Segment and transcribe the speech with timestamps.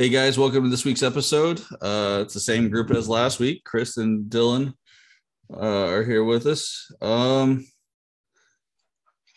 [0.00, 1.60] Hey guys, welcome to this week's episode.
[1.82, 3.64] Uh, it's the same group as last week.
[3.64, 4.72] Chris and Dylan
[5.52, 6.90] uh, are here with us.
[7.02, 7.66] Um,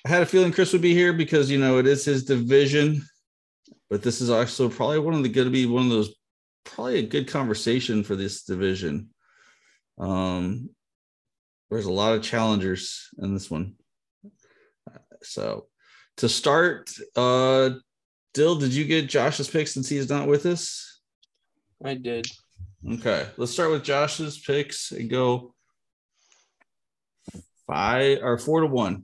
[0.05, 3.03] I had a feeling Chris would be here because you know it is his division,
[3.89, 6.15] but this is also probably one of the going to be one of those
[6.63, 9.09] probably a good conversation for this division.
[9.99, 10.69] Um,
[11.69, 13.75] there's a lot of challengers in this one.
[15.23, 15.65] So
[16.15, 17.71] to start, uh,
[18.33, 21.01] Dill, did you get Josh's pick since he's not with us?
[21.83, 22.25] I did.
[22.93, 25.53] Okay, let's start with Josh's picks and go
[27.67, 29.03] five or four to one.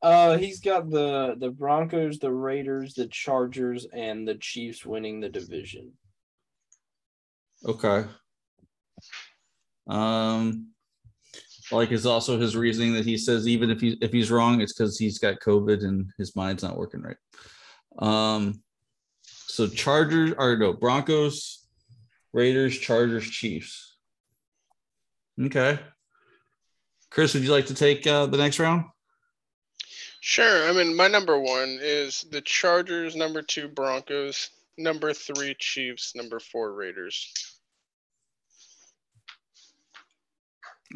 [0.00, 5.28] Uh, he's got the the Broncos, the Raiders, the Chargers, and the Chiefs winning the
[5.28, 5.92] division.
[7.66, 8.04] Okay.
[9.86, 10.68] Um,
[11.72, 14.72] like is also his reasoning that he says even if he if he's wrong, it's
[14.72, 17.16] because he's got COVID and his mind's not working right.
[17.98, 18.62] Um,
[19.22, 21.64] so Chargers or no Broncos,
[22.32, 23.96] Raiders, Chargers, Chiefs.
[25.40, 25.78] Okay.
[27.10, 28.84] Chris, would you like to take uh, the next round?
[30.20, 30.68] Sure.
[30.68, 36.40] I mean, my number one is the Chargers, number two, Broncos, number three, Chiefs, number
[36.40, 37.30] four, Raiders.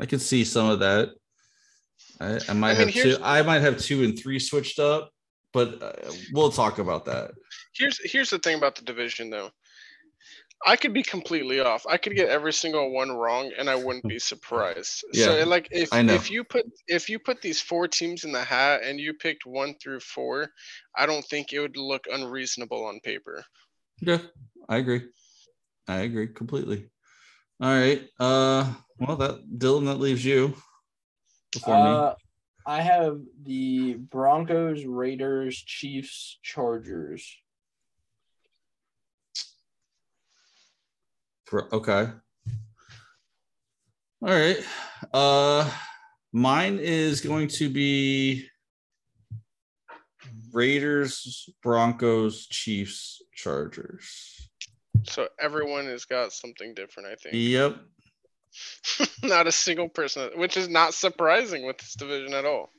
[0.01, 1.11] I can see some of that.
[2.21, 3.17] I, I might I mean, have two.
[3.23, 5.13] I might have two and three switched up,
[5.53, 7.33] but uh, we'll talk about that.
[7.75, 9.51] Here's here's the thing about the division though.
[10.67, 11.87] I could be completely off.
[11.89, 15.05] I could get every single one wrong and I wouldn't be surprised.
[15.13, 16.15] yeah, So like if I know.
[16.15, 19.47] if you put if you put these four teams in the hat and you picked
[19.47, 20.51] one through four,
[20.97, 23.45] I don't think it would look unreasonable on paper.
[24.01, 24.19] Yeah,
[24.69, 25.03] I agree.
[25.87, 26.91] I agree completely.
[27.61, 28.03] All right.
[28.19, 30.55] Uh, well, that Dylan, that leaves you
[31.53, 32.13] before me.
[32.69, 37.35] I have the Broncos, Raiders, Chiefs, Chargers.
[41.51, 42.11] Okay.
[44.21, 44.59] All right.
[45.15, 45.71] Uh
[46.35, 48.47] mine is going to be
[50.53, 54.51] Raiders, Broncos, Chiefs, Chargers.
[55.05, 57.35] So everyone has got something different, I think.
[57.35, 57.79] Yep.
[59.23, 62.71] not a single person, which is not surprising with this division at all.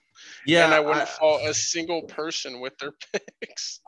[0.45, 0.65] Yeah.
[0.65, 2.91] and I wouldn't I- fault a single person with their
[3.41, 3.79] picks.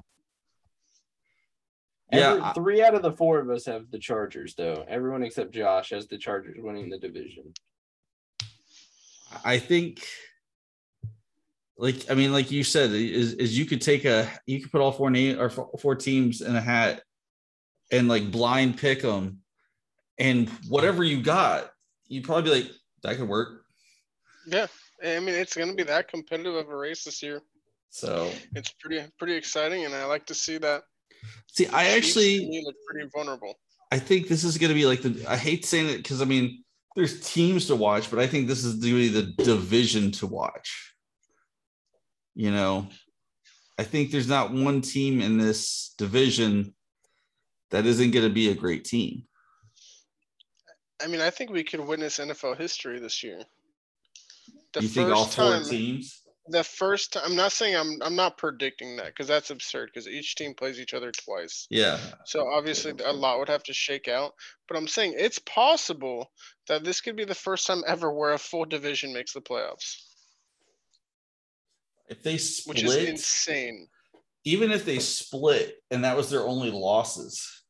[2.11, 4.85] Yeah, Every- three out of the four of us have the Chargers, though.
[4.87, 7.53] Everyone except Josh has the Chargers winning the division.
[9.45, 10.05] I think
[11.77, 14.81] like I mean, like you said, is, is you could take a you could put
[14.81, 17.01] all four name or four, four teams in a hat
[17.91, 19.39] and like blind pick them,
[20.19, 21.70] and whatever you got,
[22.11, 22.71] you'd probably be like,
[23.03, 23.63] that could work.
[24.45, 24.67] Yeah,
[25.03, 27.41] I mean it's going to be that competitive of a race this year.
[27.89, 30.83] So It's pretty pretty exciting, and I like to see that.
[31.47, 33.55] see, I actually look pretty vulnerable.
[33.91, 36.63] I think this is gonna be like the I hate saying it because I mean
[36.95, 40.93] there's teams to watch, but I think this is really the division to watch.
[42.33, 42.87] You know,
[43.77, 46.73] I think there's not one team in this division
[47.71, 49.23] that isn't going to be a great team.
[51.03, 53.41] I mean, I think we could witness NFL history this year.
[54.73, 56.21] The you think all four time, teams?
[56.47, 60.07] the first time, I'm not saying I'm I'm not predicting that because that's absurd because
[60.07, 61.67] each team plays each other twice.
[61.69, 64.33] Yeah, So obviously a lot would have to shake out.
[64.67, 66.31] But I'm saying it's possible
[66.67, 69.97] that this could be the first time ever where a full division makes the playoffs,
[72.07, 73.87] if they split, which is insane.
[74.45, 77.60] even if they split and that was their only losses,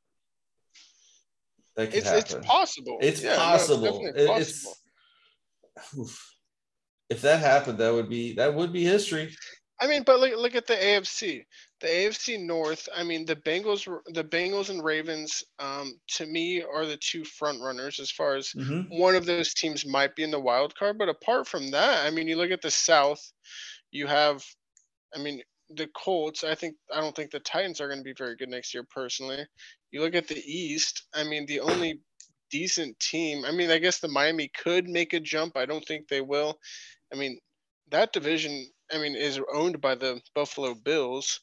[1.75, 2.97] that could It's it's possible.
[3.01, 3.83] It's Yeah, no, possible.
[3.83, 4.75] definitely It- possible.
[5.77, 6.35] it's oof.
[7.09, 9.35] if that happened, that would be that would be history.
[9.79, 11.43] I mean, but look look at the AFC.
[11.79, 12.87] The AFC North.
[12.95, 15.43] I mean, the Bengals, the Bengals and Ravens.
[15.57, 18.87] Um, to me, are the two front runners as far as Mhm.
[18.89, 20.99] one of those teams might be in the wild card.
[20.99, 23.19] But apart from that, I mean, you look at the South.
[23.89, 24.45] You have,
[25.15, 26.43] I mean, the Colts.
[26.43, 28.83] I think I don't think the Titans are going to be very good next year.
[28.83, 29.43] Personally,
[29.91, 31.03] you look at the East.
[31.13, 32.01] I mean, the only
[32.49, 33.45] decent team.
[33.45, 35.57] I mean, I guess the Miami could make a jump.
[35.57, 36.59] I don't think they will.
[37.13, 37.39] I mean,
[37.89, 38.67] that division.
[38.93, 41.39] I mean, is owned by the Buffalo Bills.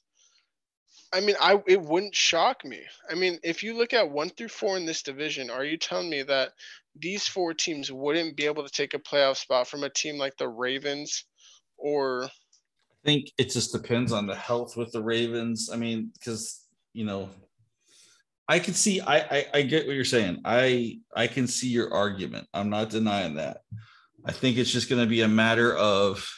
[1.12, 2.80] I mean, I it wouldn't shock me.
[3.10, 6.10] I mean, if you look at one through four in this division, are you telling
[6.10, 6.50] me that
[6.94, 10.36] these four teams wouldn't be able to take a playoff spot from a team like
[10.36, 11.24] the Ravens
[11.78, 15.70] or I think it just depends on the health with the Ravens.
[15.72, 17.30] I mean, because you know,
[18.48, 19.00] I can see.
[19.00, 20.40] I, I I get what you're saying.
[20.44, 22.48] I I can see your argument.
[22.54, 23.58] I'm not denying that.
[24.24, 26.28] I think it's just going to be a matter of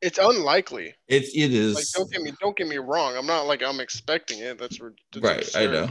[0.00, 0.94] It's unlikely.
[1.06, 3.16] It's it is Like, don't get me don't get me wrong.
[3.16, 4.58] I'm not like I'm expecting it.
[4.58, 4.78] That's,
[5.12, 5.56] that's right.
[5.56, 5.88] I know.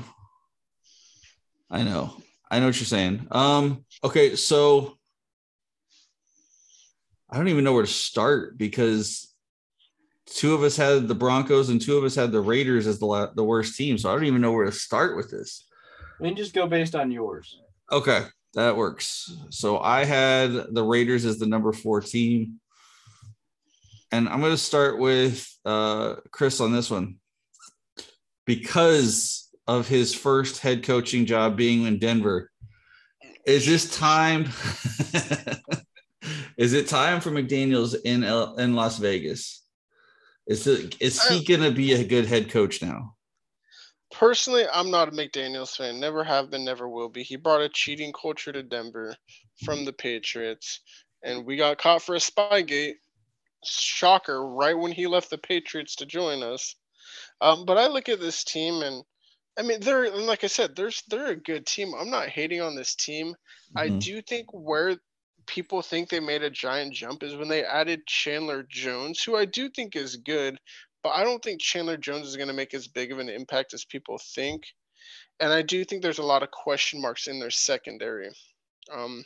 [1.69, 2.17] I know.
[2.49, 3.27] I know what you're saying.
[3.31, 3.85] Um.
[4.03, 4.35] Okay.
[4.35, 4.97] So
[7.29, 9.33] I don't even know where to start because
[10.27, 13.31] two of us had the Broncos and two of us had the Raiders as the
[13.35, 13.97] the worst team.
[13.97, 15.65] So I don't even know where to start with this.
[16.19, 17.59] We can just go based on yours.
[17.91, 19.35] Okay, that works.
[19.49, 22.59] So I had the Raiders as the number four team.
[24.11, 27.17] And I'm going to start with uh, Chris on this one.
[28.45, 32.49] Because of his first head coaching job being in Denver,
[33.45, 34.43] is this time?
[36.57, 39.66] is it time for McDaniels in L- in Las Vegas?
[40.47, 43.15] Is it, is he going to be a good head coach now?
[44.11, 45.99] Personally, I'm not a McDaniels fan.
[45.99, 47.23] Never have been, never will be.
[47.23, 49.15] He brought a cheating culture to Denver
[49.65, 50.79] from the Patriots,
[51.23, 52.95] and we got caught for a spygate.
[53.65, 54.47] Shocker!
[54.47, 56.75] Right when he left the Patriots to join us.
[57.41, 59.03] Um, but I look at this team, and
[59.59, 61.93] I mean, they're and like I said, there's they're a good team.
[61.93, 63.35] I'm not hating on this team.
[63.75, 63.99] I Mhm.
[63.99, 64.97] do think where
[65.47, 69.45] people think they made a giant jump is when they added Chandler Jones, who I
[69.45, 70.57] do think is good,
[71.03, 73.73] but I don't think Chandler Jones is going to make as big of an impact
[73.73, 74.63] as people think.
[75.39, 78.29] And I do think there's a lot of question marks in their secondary.
[78.91, 79.23] Um,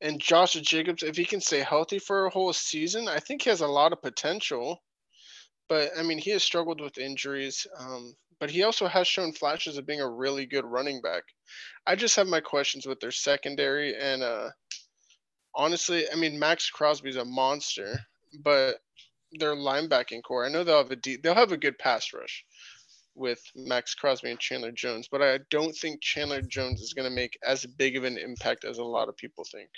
[0.00, 3.50] and Josh Jacobs, if he can stay healthy for a whole season, I think he
[3.50, 4.82] has a lot of potential.
[5.68, 7.66] But I mean, he has struggled with injuries.
[7.78, 11.22] Um, but he also has shown flashes of being a really good running back.
[11.86, 14.48] I just have my questions with their secondary and uh,
[15.54, 17.98] honestly, I mean Maxx Crosby's a monster,
[18.42, 18.76] but
[19.32, 22.44] their linebacking core, I know they'll have a deep, they'll have a good pass rush
[23.14, 27.14] with Maxx Crosby and Chandler Jones, but I don't think Chandler Jones is going to
[27.14, 29.68] make as big of an impact as a lot of people think.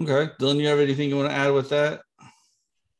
[0.00, 2.02] Okay, Dylan, you have anything you want to add with that?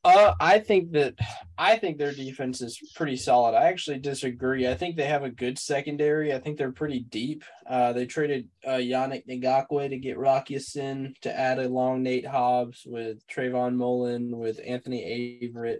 [0.05, 1.15] Uh, I think that
[1.57, 3.55] I think their defense is pretty solid.
[3.55, 4.67] I actually disagree.
[4.67, 6.31] I think they have a good secondary.
[6.31, 7.43] I think they're pretty deep.
[7.67, 12.83] Uh, they traded uh, Yannick Ngakoue to get Rock Ya-Sin to add along Nate Hobbs
[12.85, 15.79] with Trayvon Mullen with Anthony Averett.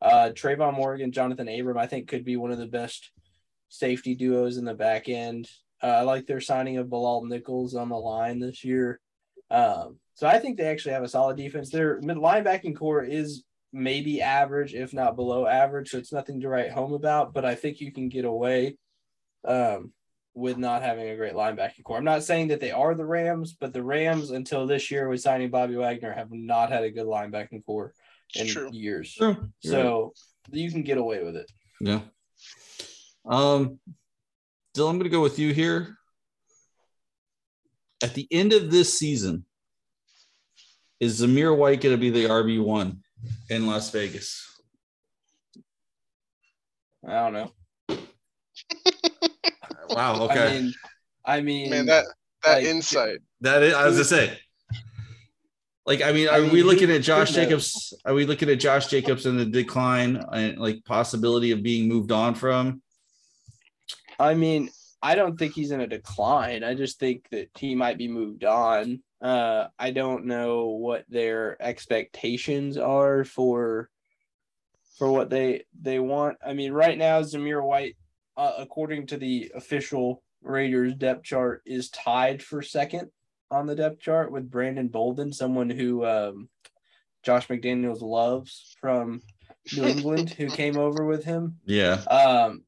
[0.00, 3.10] Uh, Trayvon Morgan, Jonathan Abram, I think could be one of the best
[3.70, 5.48] safety duos in the back end.
[5.82, 9.00] Uh, I like their signing of Bilal Nichols on the line this year.
[9.50, 11.70] Um, so I think they actually have a solid defense.
[11.70, 13.42] Their linebacking core is
[13.74, 15.90] maybe average, if not below average.
[15.90, 18.78] So it's nothing to write home about, but I think you can get away
[19.46, 19.92] um,
[20.32, 21.98] with not having a great linebacking core.
[21.98, 25.20] I'm not saying that they are the Rams, but the Rams, until this year with
[25.20, 27.92] signing Bobby Wagner, have not had a good linebacking core
[28.36, 28.70] in true.
[28.72, 29.08] years.
[29.08, 29.50] Sure.
[29.60, 30.14] So
[30.52, 31.50] you can get away with it.
[31.80, 32.00] Yeah.
[33.26, 33.80] Um,
[34.76, 35.98] Dylan, I'm going to go with you here.
[38.02, 39.46] At the end of this season,
[41.00, 43.03] is Zamir White going to be the RB one
[43.50, 44.60] in Las Vegas?
[47.06, 47.52] I don't know.
[49.90, 50.22] Wow.
[50.24, 50.46] Okay.
[50.48, 50.74] I mean,
[51.26, 52.04] I mean, Man, that
[52.42, 53.18] that like, insight.
[53.42, 54.38] that is, I was going to say.
[55.86, 57.44] Like, I mean, I are mean, we looking at Josh who knows?
[57.46, 57.94] Jacobs?
[58.06, 62.10] Are we looking at Josh Jacobs in the decline and like possibility of being moved
[62.10, 62.82] on from?
[64.18, 64.70] I mean,
[65.02, 66.64] I don't think he's in a decline.
[66.64, 69.02] I just think that he might be moved on.
[69.24, 73.88] Uh, I don't know what their expectations are for
[74.98, 76.36] for what they they want.
[76.46, 77.96] I mean, right now Zamir White,
[78.36, 83.10] uh, according to the official Raiders depth chart, is tied for second
[83.50, 86.50] on the depth chart with Brandon Bolden, someone who um,
[87.22, 89.22] Josh McDaniels loves from
[89.74, 91.56] New England, who came over with him.
[91.64, 91.94] Yeah.
[91.94, 92.64] Um,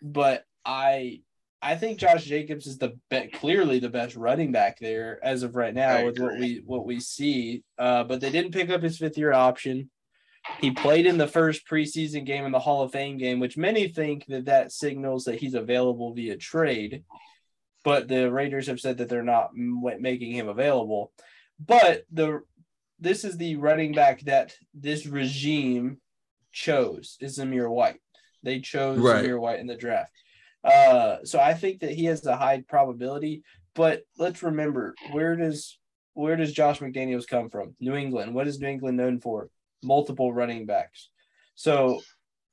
[0.00, 1.20] but I
[1.60, 5.56] I think Josh Jacobs is the be- clearly the best running back there as of
[5.56, 7.64] right now with what we what we see.
[7.76, 9.90] Uh, but they didn't pick up his fifth year option.
[10.60, 13.88] He played in the first preseason game in the Hall of Fame game, which many
[13.88, 17.02] think that that signals that he's available via trade.
[17.84, 21.12] But the Raiders have said that they're not m- making him available.
[21.58, 22.42] But the
[23.00, 25.98] this is the running back that this regime
[26.52, 28.00] chose is Zamir White.
[28.42, 29.24] They chose Right.
[29.24, 30.12] Zamir White in the draft.
[30.68, 33.42] Uh, so I think that he has a high probability.
[33.74, 35.78] But let's remember, where does
[36.14, 37.76] where does Josh McDaniels come from?
[37.78, 38.34] New England.
[38.34, 39.50] What is New England known for?
[39.84, 41.10] Multiple running backs.
[41.54, 42.00] So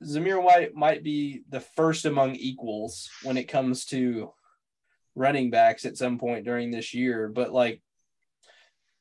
[0.03, 4.33] Zamir White might be the first among equals when it comes to
[5.15, 7.27] running backs at some point during this year.
[7.27, 7.81] But like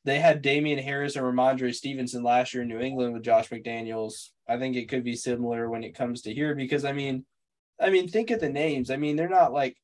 [0.04, 4.30] they had Damien Harris and Rhamondre Stevenson last year in New England with Josh McDaniels.
[4.48, 7.24] I think it could be similar when it comes to here because I mean,
[7.80, 8.90] I mean, think of the names.
[8.90, 9.76] I mean, they're not like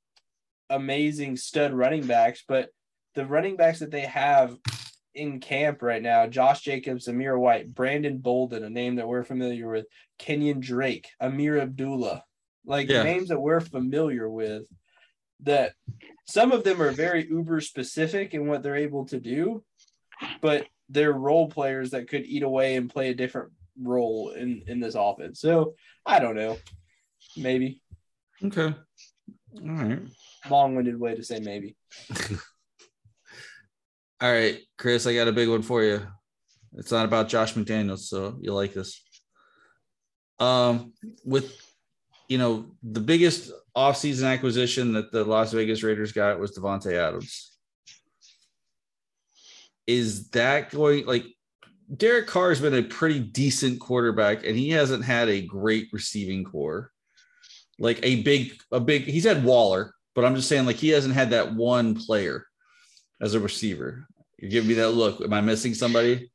[0.69, 2.71] amazing stud running backs, but
[3.15, 4.57] the running backs that they have
[5.15, 6.27] in camp right now.
[6.27, 9.87] Josh Jacobs, Zamir White, Brandon Bolden, a name that we're familiar with,
[10.21, 12.25] Kenyan Drake, Ameer Abdullah,
[12.65, 13.03] like Yeah.
[13.03, 14.65] names that we're familiar with.
[15.41, 15.73] That
[16.27, 19.65] some of them are very uber specific in what they're able to do,
[20.41, 24.81] but they're role players that could eat away and play a different role in in
[24.81, 25.41] this offense.
[25.41, 26.59] So I don't know,
[27.37, 27.81] maybe
[28.43, 28.75] Okay.
[29.63, 30.01] All right.
[30.49, 31.77] long-winded way to say maybe.
[34.23, 36.07] All right, Chris, I got a big one for you.
[36.75, 39.03] It's not about Josh McDaniels, so you like this.
[40.39, 40.93] Um,
[41.25, 41.59] with
[42.29, 47.59] you know, the biggest offseason acquisition that the Las Vegas Raiders got was Davante Adams.
[49.87, 51.25] Is that going like
[51.95, 56.45] Derek Carr has been a pretty decent quarterback, and he hasn't had a great receiving
[56.45, 56.93] core.
[57.81, 61.15] Like a big, a big, he's had Waller, but I'm just saying, like, he hasn't
[61.15, 62.47] had that one player
[63.21, 64.07] as a receiver.
[64.39, 65.21] You give me that look.
[65.21, 66.31] Am I missing somebody?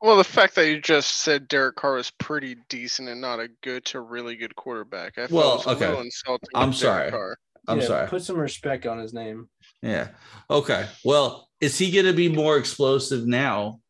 [0.00, 3.48] Well, the fact that you just said Derek Carr was pretty decent and not a
[3.62, 5.98] good to really good quarterback, I well, was okay.
[5.98, 6.48] insulting.
[6.54, 7.10] I'm with Derek sorry.
[7.10, 7.36] Carr.
[7.68, 8.08] I'm Yeah, sorry.
[8.08, 9.48] Put some respect on his name.
[9.80, 10.08] Yeah.
[10.50, 10.86] Okay.
[11.04, 13.80] Well, is he going to be more explosive now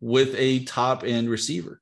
[0.00, 1.80] with a top end receiver?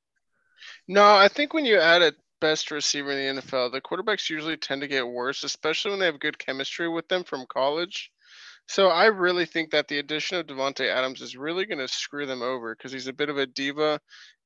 [0.86, 4.56] No, I think when you add a best receiver in the NFL, the quarterbacks usually
[4.56, 8.10] tend to get worse, especially when they have good chemistry with them from college.
[8.66, 12.26] So I really think that the addition of Davante Adams is really going to screw
[12.26, 14.00] them over because he's a bit of a diva,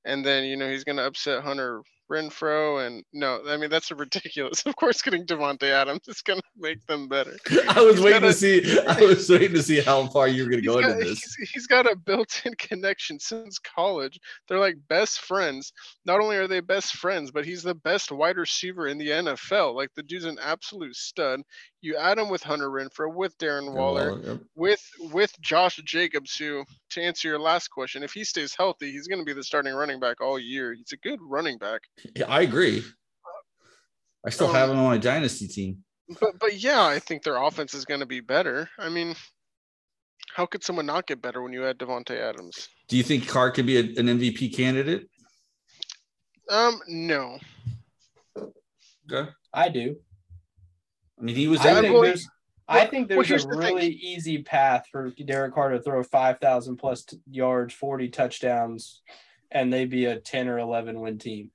[0.05, 3.91] and then you know he's going to upset Hunter Renfrow, and no, I mean that's
[3.91, 4.63] ridiculous.
[4.67, 7.37] Of course, getting Davante Adams is going to make them better.
[7.69, 8.79] I was He's waiting to a- see.
[8.81, 11.23] I was waiting to see how far you were going to go got, into this.
[11.35, 14.19] he's- he's got a built-in connection since college.
[14.49, 15.73] They're like best friends.
[16.05, 19.75] Not only are they best friends, but he's the best wide receiver in the NFL.
[19.75, 21.41] Like the dude's an absolute stud.
[21.85, 24.41] You add him with Hunter Renfrow, with Darren Waller, Yep.
[24.57, 29.07] with with Josh Jacobs, who, to answer your last question, if he stays healthy, he's
[29.07, 30.73] going to be the starting running back all year.
[30.73, 31.83] He's a good running back.
[32.17, 32.83] Yeah, I agree.
[34.27, 35.85] I still Um, have him on my dynasty team.
[36.19, 38.71] But but yeah, I think their offense is going to be better.
[38.79, 39.15] I mean,
[40.35, 42.67] how could someone not get better when you add Davante Adams?
[42.89, 45.07] Do you think Carr could be a, an MVP candidate?
[46.49, 47.39] Um, no.
[49.13, 49.31] Okay.
[49.53, 49.97] I do.
[51.19, 51.61] I mean, he was.
[51.61, 52.29] I think going- there's
[52.67, 53.75] I think there's here's a the thing.
[53.77, 59.03] really easy path for Derek Carr to throw 5,000 plus t- yards, 40 touchdowns,
[59.51, 61.51] and they be a 10 or 11 win team.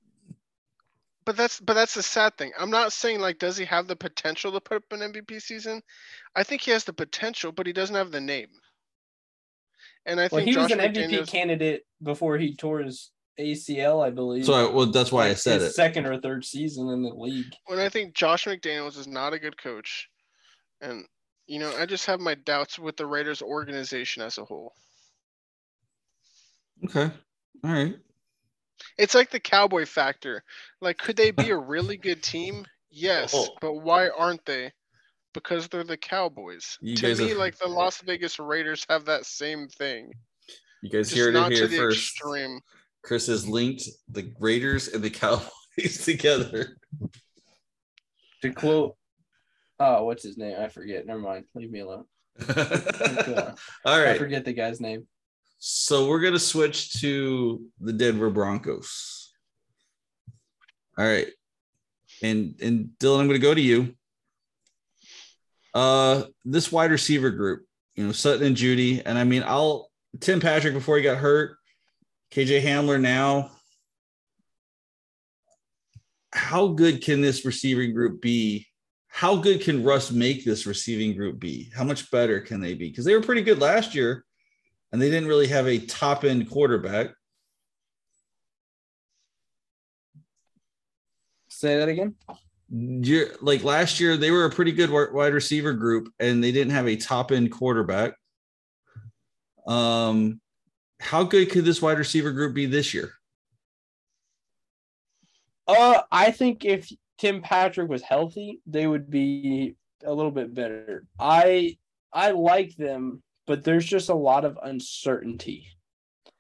[1.25, 2.51] But that's but that's the sad thing.
[2.58, 5.82] I'm not saying like does he have the potential to put up an MVP season?
[6.36, 8.50] I think he has the potential, but he doesn't have the name.
[10.06, 13.12] And I Well, think he Josh was an MVP McDaniels, candidate before he tore his
[13.39, 14.46] ACL, I believe.
[14.46, 15.74] So, I, well, that's why I said his it.
[15.74, 17.53] Second or third season in the league.
[17.67, 20.10] when I think Josh McDaniels is not a good coach,
[20.81, 21.05] and
[21.48, 24.74] you know I just have my doubts with the Raiders organization as a whole.
[26.86, 27.12] Okay.
[27.63, 27.96] All right.
[28.98, 30.43] It's like the Cowboy factor.
[30.81, 32.65] Like, could they be a really good team?
[32.91, 33.50] Yes, Oh.
[33.62, 34.72] but why aren't they?
[35.36, 36.75] Because they're the Cowboys.
[36.81, 40.12] You to guys me, have- like the Las Vegas Raiders have that same thing.
[40.81, 42.00] You guys Just heard not it to here the first.
[42.15, 42.60] extreme.
[43.10, 46.78] Chris has linked the Raiders and the Cowboys together.
[48.44, 48.96] To quote,
[49.80, 50.56] oh, what's his name?
[50.60, 51.08] I forget.
[51.08, 51.46] Never mind.
[51.56, 52.06] Leave me alone.
[52.56, 55.08] All I forget the guy's name.
[55.58, 59.34] So we're gonna switch to the Denver Broncos.
[60.96, 61.30] All right.
[62.22, 63.96] And and Dylan, I'm gonna go to you.
[65.74, 69.89] Uh this wide receiver group, you know, Sutton and Jeudy, and I mean I'll
[70.20, 71.59] Tim Patrick before he got hurt,
[72.32, 73.52] KJ Hamler now.
[76.32, 78.68] How good can this receiving group be?
[79.08, 81.72] How good can Russ make this receiving group be?
[81.76, 82.90] How much better can they be?
[82.90, 84.24] Because they were pretty good last year
[84.92, 87.12] and they didn't really have a top end quarterback.
[91.48, 92.16] Say that again.
[92.70, 96.74] You're, like last year, they were a pretty good wide receiver group, and they didn't
[96.74, 98.14] have a top end quarterback.
[99.68, 100.40] Um,
[101.00, 103.13] how good could this wide receiver group be this year?
[105.68, 111.06] Uh, I think if Tim Patrick was healthy, they would be a little bit better.
[111.20, 111.77] I
[112.12, 115.68] I like them, but there's just a lot of uncertainty.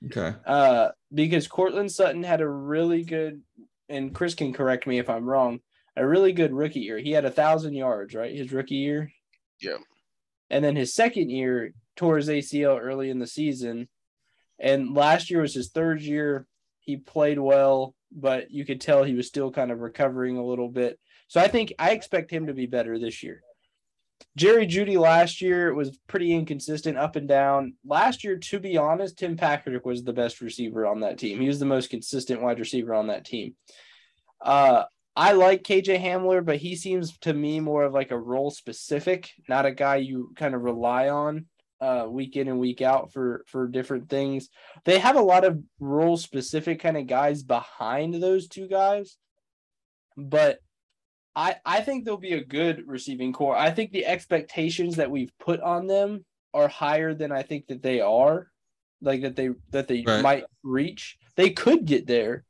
[0.05, 3.41] Okay, Uh, because Courtland Sutton had a really good,
[3.89, 5.59] and Chris can correct me if I'm wrong,
[5.97, 6.97] a really good rookie year.
[6.97, 8.33] He had a thousand yards, right?
[8.33, 9.11] His rookie year.
[9.61, 9.77] Yeah.
[10.49, 13.89] And then his second year tore his ACL early in the season,
[14.59, 16.47] and last year was his third year.
[16.79, 20.69] He played well, but you could tell he was still kind of recovering a little
[20.69, 20.99] bit.
[21.27, 23.41] So I think I expect him to be better this year.
[24.35, 27.75] Jerry Jeudy last year was pretty inconsistent up and down.
[27.85, 31.39] Last year, to be honest, Tim Patrick was the best receiver on that team.
[31.39, 33.55] He was the most consistent wide receiver on that team.
[34.41, 34.83] Uh,
[35.15, 39.29] I like KJ Hamler, but he seems to me more of like a role specific,
[39.47, 41.45] not a guy you kind of rely on
[41.81, 44.49] uh, week in and week out for for different things.
[44.85, 49.17] They have a lot of role specific kind of guys behind those two guys,
[50.17, 50.59] but
[51.35, 53.55] I I think they'll be a good receiving core.
[53.55, 57.81] I think the expectations that we've put on them are higher than I think that
[57.81, 58.49] they are,
[59.01, 60.21] like that they that they right.
[60.21, 61.17] might reach.
[61.35, 62.43] They could get there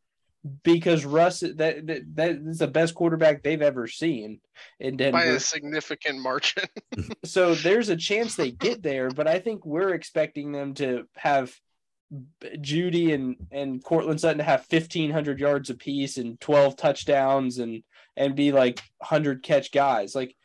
[0.64, 4.40] because Russ that, that that is the best quarterback they've ever seen
[4.80, 6.64] in Denver by a significant margin.
[7.26, 11.54] so there's a chance they get there, but I think we're expecting them to have
[12.62, 17.84] Jeudy and and Courtland Sutton to have 1500 yards apiece and 12 touchdowns and
[18.16, 20.16] and be like 100 catch guys.
[20.16, 20.36] Like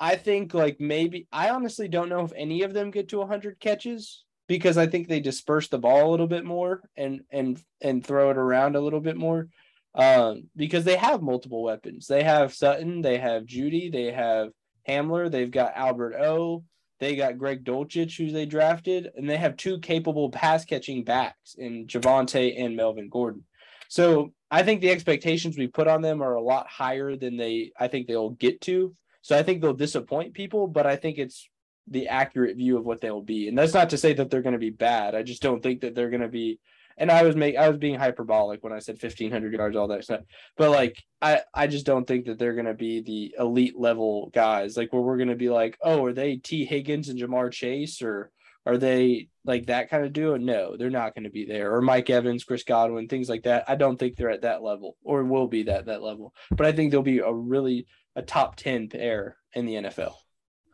[0.00, 3.60] I think like maybe I honestly don't know if any of them get to 100
[3.60, 8.04] catches because I think they disperse the ball a little bit more and and and
[8.04, 9.48] throw it around a little bit more.
[9.94, 12.08] Um, because they have multiple weapons.
[12.08, 14.50] They have Sutton, they have Jeudy, they have
[14.88, 16.64] Hamler, they've got Albert O,
[16.98, 21.54] they got Greg Dulcich, who they drafted, and they have two capable pass catching backs
[21.56, 23.44] in Javonte and Melvin Gordon.
[23.88, 27.72] So I think the expectations we put on them are a lot higher than they
[27.78, 28.94] I think they'll get to.
[29.22, 31.48] So I think they'll disappoint people, but I think it's
[31.88, 33.48] the accurate view of what they'll be.
[33.48, 35.14] And that's not to say that they're going to be bad.
[35.14, 36.60] I just don't think that they're going to be.
[36.96, 39.88] And I was make I was being hyperbolic when I said fifteen hundred yards, all
[39.88, 40.20] that stuff.
[40.56, 44.30] But like I I just don't think that they're going to be the elite level
[44.32, 44.76] guys.
[44.76, 48.00] Like where we're going to be like, oh, are they Tee Higgins and Ja'Marr Chase
[48.00, 48.30] or
[48.64, 50.36] are they like that kind of duo?
[50.36, 51.74] No, they're not going to be there.
[51.74, 53.64] Or Mike Evans, Chris Godwin, things like that.
[53.68, 56.32] I don't think they're at that level or will be that that level.
[56.50, 60.14] But I think they'll be a really a top ten pair in the NFL.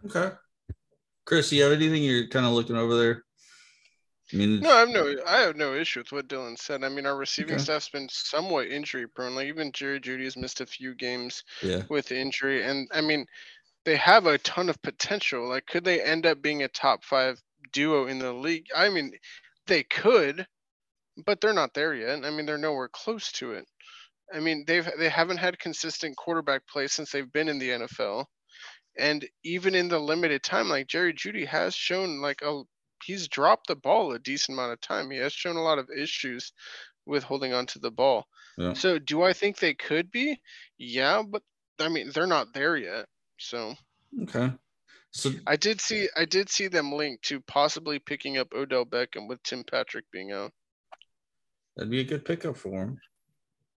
[0.05, 0.35] Okay.
[1.25, 3.25] Chris, you have anything you're kind of looking over there?
[4.33, 6.85] I mean, no, I have no, I have no issue with what Dylan said.
[6.85, 7.65] I mean, our receiving okay.
[7.65, 9.35] staff's been somewhat injury prone.
[9.35, 11.83] Like even Jerry Jeudy has missed a few games yeah.
[11.89, 13.27] with injury, and I mean,
[13.85, 15.49] they have a ton of potential.
[15.49, 17.41] Like, could they end up being a top five
[17.73, 18.67] duo in the league?
[18.75, 19.13] I mean,
[19.67, 20.47] they could,
[21.25, 22.25] but they're not there yet.
[22.25, 23.67] I mean, they're nowhere close to it.
[24.33, 28.27] I mean, they've they haven't had consistent quarterback play since they've been in the NFL.
[29.01, 32.63] And even in the limited time, like Jerry Jeudy has shown like a
[33.05, 35.11] he's dropped the ball a decent amount of time.
[35.11, 36.53] He has shown a lot of issues
[37.07, 38.27] with holding on to the ball.
[38.59, 38.75] Yeah.
[38.75, 40.39] So do I think they could be?
[40.79, 41.43] Yeah, but
[41.81, 43.07] I mean they're not there yet.
[43.39, 43.75] So
[44.23, 44.53] okay.
[45.13, 49.29] So I did see I did see them linked to possibly picking up Odell Beckham
[49.29, 50.53] with Tim Patrick being out.
[51.77, 53.01] That'd be a good pickup for him.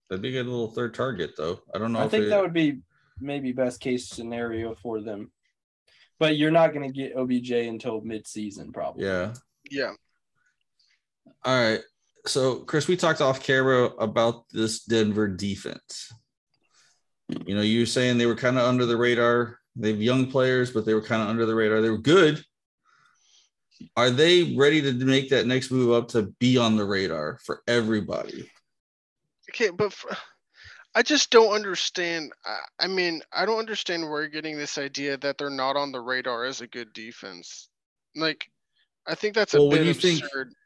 [0.09, 1.61] That'd be a good little third target though.
[1.75, 2.01] I don't know.
[2.01, 2.29] I think it...
[2.31, 2.81] that would be
[3.21, 5.31] maybe best case scenario for them.
[6.19, 9.07] But you're not going to get OBJ until mid-season, probably.
[9.07, 9.35] Yeah.
[9.71, 9.93] Yeah.
[11.45, 11.81] All right.
[12.27, 16.13] So, Chris, we talked off camera about this Denver defense.
[17.47, 19.59] You know, you were saying they were kind of under the radar.
[19.77, 21.81] They have young players, but they were kind of under the radar.
[21.81, 22.45] They were good.
[23.97, 27.63] Are they ready to make that next move up to be on the radar for
[27.67, 28.51] everybody?
[29.49, 30.15] Okay, but for,
[30.95, 32.33] I just don't understand.
[32.81, 36.01] I mean, I don't understand where you're getting this idea that they're not on the
[36.01, 37.69] radar as a good defense.
[38.17, 38.51] Like,
[39.07, 40.49] I think that's a well, bit absurd.
[40.49, 40.57] Think,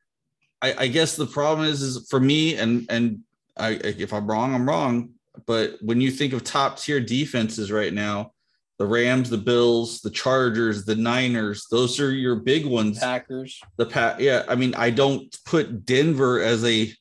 [0.62, 3.20] I, I guess the problem is, is for me, and and
[3.58, 5.10] I, if I'm wrong, I'm wrong.
[5.46, 8.32] But when you think of top tier defenses right now,
[8.78, 12.98] the Rams, the Bills, the Chargers, the Niners, those are your big ones.
[12.98, 13.60] Packers.
[13.76, 14.44] The pack, yeah.
[14.48, 16.92] I mean, I don't put Denver as a.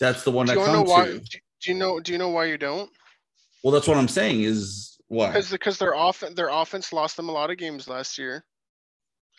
[0.00, 1.40] That's the one I come to.
[1.64, 1.98] Do you know?
[1.98, 2.90] Do you know why you don't?
[3.62, 4.42] Well, that's what I'm saying.
[4.42, 5.28] Is why?
[5.28, 8.44] Because because their offense their offense lost them a lot of games last year.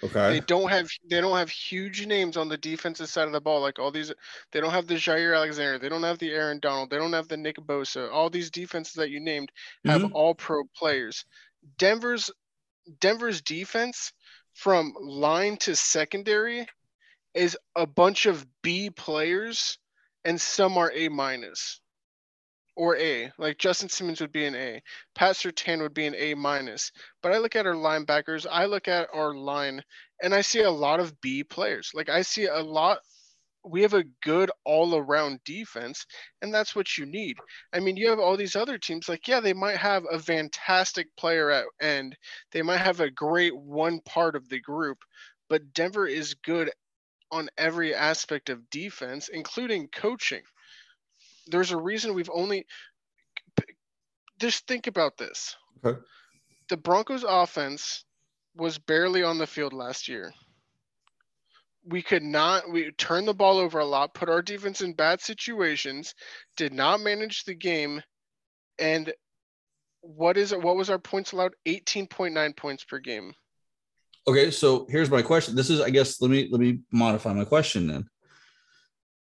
[0.04, 0.32] Okay.
[0.32, 3.62] They don't have they don't have huge names on the defensive side of the ball
[3.62, 4.12] like all these.
[4.52, 5.78] They don't have the Jaire Alexander.
[5.78, 6.90] They don't have the Aaron Donald.
[6.90, 8.12] They don't have the Nick Bosa.
[8.12, 9.52] All these defenses that you named
[9.86, 10.16] have mm-hmm.
[10.16, 11.26] all pro players.
[11.78, 12.32] Denver's
[13.00, 14.14] Denver's defense
[14.56, 16.68] from line to secondary
[17.36, 19.78] is a bunch of B players
[20.24, 21.82] and some are A minus
[22.76, 23.32] or A.
[23.38, 24.82] Like Justin Simmons would be an A.
[25.16, 26.92] Pat Surtain would be an A minus.
[27.22, 29.84] But I look at our linebackers, I look at our line,
[30.22, 31.92] and I see a lot of B players.
[31.94, 33.00] Like I see a lot.
[33.68, 36.06] We have a good all around defense,
[36.42, 37.38] and that's what you need.
[37.74, 41.08] I mean, you have all these other teams, like, yeah, they might have a fantastic
[41.18, 42.16] player at end,
[42.52, 45.00] they might have a great one part of the group,
[45.50, 46.70] but Denver is good
[47.32, 50.44] on every aspect of defense, including coaching
[51.48, 52.66] there's a reason we've only
[54.40, 55.56] just think about this.
[55.84, 56.00] Okay.
[56.70, 58.06] the Broncos offense
[58.56, 60.34] was barely on the field last year.
[61.88, 65.22] We could not we turned the ball over a lot, put our defense in bad
[65.22, 66.16] situations,
[66.58, 68.02] did not manage the game,
[68.80, 69.14] and
[70.02, 70.62] what is it?
[70.62, 71.54] What was our points allowed?
[71.68, 73.34] 18.9 points per game.
[74.28, 75.56] Okay, so here's my question.
[75.56, 78.06] This is, I guess, let me let me modify my question then.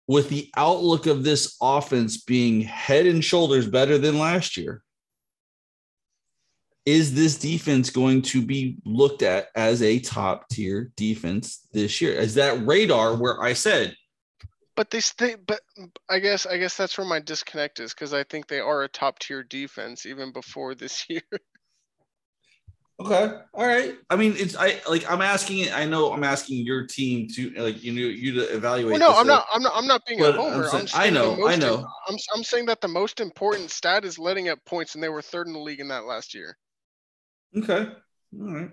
[0.06, 4.82] With the outlook of this offense being head and shoulders better than last year,
[6.84, 12.12] is this defense going to be looked at as a top tier defense this year?
[12.12, 13.96] Is that radar where I said
[14.76, 15.36] But they stay.
[15.36, 15.60] But
[16.10, 18.88] I guess I guess that's where my disconnect is because I think they are a
[18.88, 21.22] top tier defense even before this year.
[23.00, 23.38] Okay.
[23.52, 23.96] All right.
[24.08, 25.76] I mean, it's I like I'm asking it.
[25.76, 28.92] I know I'm asking your team to like you know you to evaluate.
[29.00, 29.46] Well, no, I'm not.
[29.52, 29.72] I'm not.
[29.74, 30.68] I'm not being a But I'm homer.
[30.68, 31.88] saying- I'm I saying the know, I most- know.
[32.08, 35.22] I'm I'm saying that the most important stat is letting up points, and they were
[35.22, 36.56] third in the league in that last year.
[37.56, 37.88] Okay.
[38.40, 38.70] All right.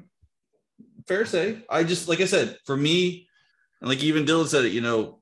[1.07, 1.63] Fair say.
[1.67, 3.27] I just like I said, for me,
[3.79, 5.19] and like even Dylan said it, you know,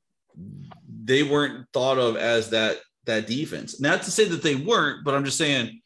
[1.05, 3.79] they weren't thought of as that that defense.
[3.79, 5.79] Not to say that they weren't, but I'm just saying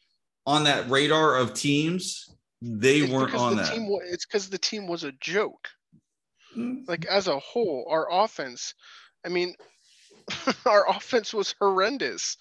[0.46, 2.28] on that radar of teams,
[2.62, 3.68] they It's weren't on the that.
[3.72, 3.88] team.
[4.04, 5.68] It's because the team was a joke.
[6.56, 8.74] Mm, Like as a whole, our offense.
[9.24, 9.54] I mean,
[10.66, 12.36] our offense was horrendous.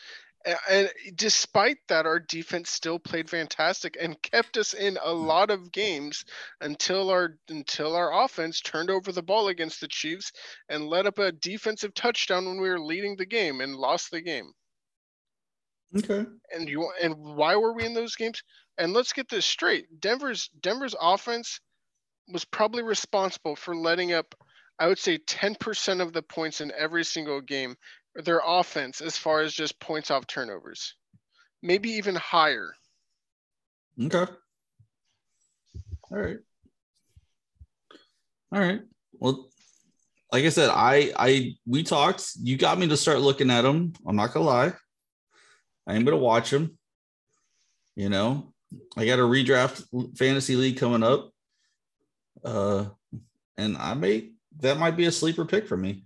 [0.69, 5.71] And despite that, our defense still played fantastic and kept us in a lot of
[5.71, 6.25] games
[6.61, 10.31] until our until our offense turned over the ball against the Chiefs
[10.69, 14.21] and let up a defensive touchdown when we were leading the game and lost the
[14.21, 14.53] game.
[15.95, 16.25] Okay.
[16.51, 18.41] And you and why were we in those games?
[18.77, 19.99] And let's get this straight.
[19.99, 21.59] Denver's Denver's offense
[22.31, 24.35] was probably responsible for letting up
[24.79, 27.75] I would say 10% of the points in every single game.
[28.15, 30.95] Their offense as far as just points off turnovers.
[31.61, 32.73] Maybe even higher.
[34.01, 34.31] Okay.
[36.11, 36.37] All right.
[38.51, 38.81] All right.
[39.13, 39.47] Well,
[40.31, 42.33] like I said, I I we talked.
[42.41, 43.93] You got me to start looking at them.
[44.05, 44.73] I'm not gonna lie.
[45.87, 46.77] I am gonna watch them.
[47.95, 48.52] You know,
[48.97, 51.31] I got a redraft fantasy league coming up.
[52.43, 52.85] Uh,
[53.57, 56.03] and I may that might be a sleeper pick for me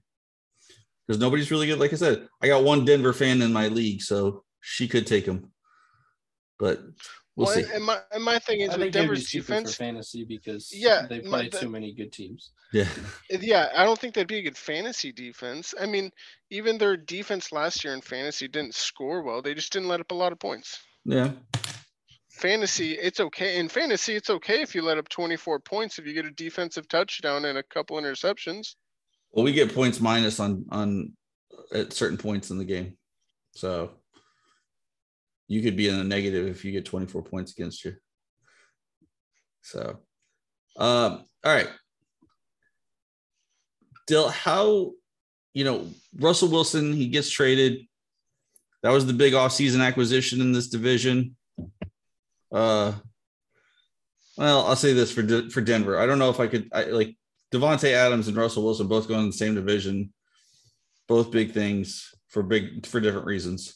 [1.06, 1.80] because nobody's really good.
[1.80, 5.26] Like I said, I got one Denver fan in my league, so she could take
[5.26, 5.52] him.
[6.60, 6.82] But
[7.36, 7.62] we'll Well, see.
[7.64, 9.74] and, and my and my thing is I with think they'd be Denver's stupid for
[9.74, 12.52] fantasy because Yeah, they play the- too many good teams.
[12.74, 12.88] Yeah.
[13.30, 15.74] Yeah, I don't think that'd be a good fantasy defense.
[15.80, 16.12] I mean,
[16.50, 19.42] even their defense last year in fantasy didn't score well.
[19.42, 20.78] They just didn't let up a lot of points.
[21.06, 21.32] Yeah.
[22.38, 23.60] Fantasy, it's okay.
[23.60, 26.88] In fantasy, it's okay if you let up 24 points if you get a defensive
[26.88, 28.76] touchdown and a couple interceptions.
[29.32, 31.14] Well, we get points minus on on
[31.74, 32.98] at certain points in the game.
[33.56, 33.92] So
[35.48, 37.96] you could be in a negative if you get 24 points against you.
[39.62, 40.00] So
[40.78, 41.70] um all right.
[44.06, 44.92] Dill, how
[45.54, 45.88] you know
[46.20, 47.88] Russell Wilson, he gets traded.
[48.84, 51.37] That was the big offseason acquisition in this division.
[52.58, 52.94] Uh
[54.36, 56.00] well, I'll say this for De- for Denver.
[56.00, 57.16] I don't know if I could I like
[57.54, 60.12] Davante Adams and Russell Wilson both going in the same division,
[61.08, 63.76] both big things for big for different reasons.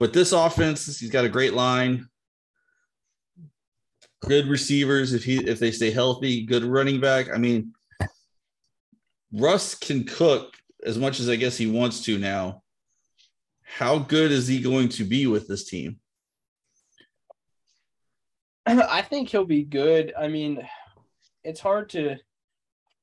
[0.00, 2.08] But this offense, he's got a great line,
[4.22, 7.28] good receivers if he if they stay healthy, good running back.
[7.34, 7.74] I mean,
[9.30, 12.62] Russ can cook as much as I guess he wants to now.
[13.62, 15.98] How good is he going to be with this team?
[18.66, 20.12] I think he'll be good.
[20.18, 20.66] I mean,
[21.44, 22.16] it's hard to.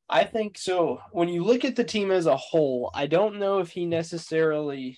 [0.09, 0.99] I think so.
[1.11, 4.97] When you look at the team as a whole, I don't know if he necessarily.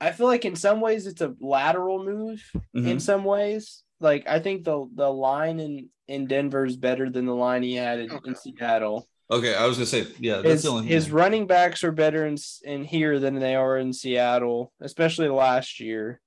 [0.00, 2.42] I feel like in some ways it's a lateral move.
[2.74, 3.00] In Mhm.
[3.00, 7.34] some ways, like I think the the line in in Denver is better than the
[7.34, 8.28] line he had in, Okay.
[8.28, 9.08] in Seattle.
[9.28, 12.26] Okay, I was gonna say, yeah, that's His, the only his running backs are better
[12.26, 16.20] in in here than they are in Seattle, especially last year.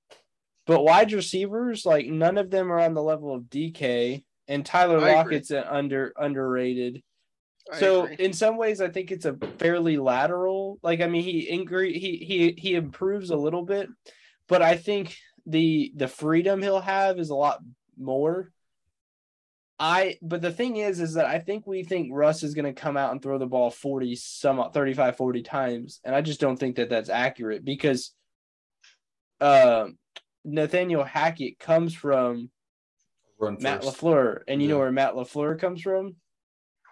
[0.70, 5.00] But wide receivers, like none of them are on the level of DK, and Tyler
[5.00, 5.16] I.
[5.16, 7.02] Lockett's an under underrated.
[7.72, 8.18] I so agree.
[8.20, 10.78] in some ways, I think it's a fairly lateral.
[10.84, 13.90] Like I mean, he ingre- he he he improves a little bit,
[14.48, 17.62] but I think the the freedom he'll have is a lot
[17.98, 18.52] more.
[19.80, 22.80] I but the thing is is that I think we think Russ is going to
[22.80, 26.58] come out and throw the ball 40 some 35 40 times and I just don't
[26.58, 28.12] think that that's accurate because
[29.40, 29.88] uh,
[30.46, 32.50] Nathaniel Hackett comes from
[33.40, 33.98] Matt first.
[34.02, 36.16] LaFleur and you know where Matt LaFleur comes from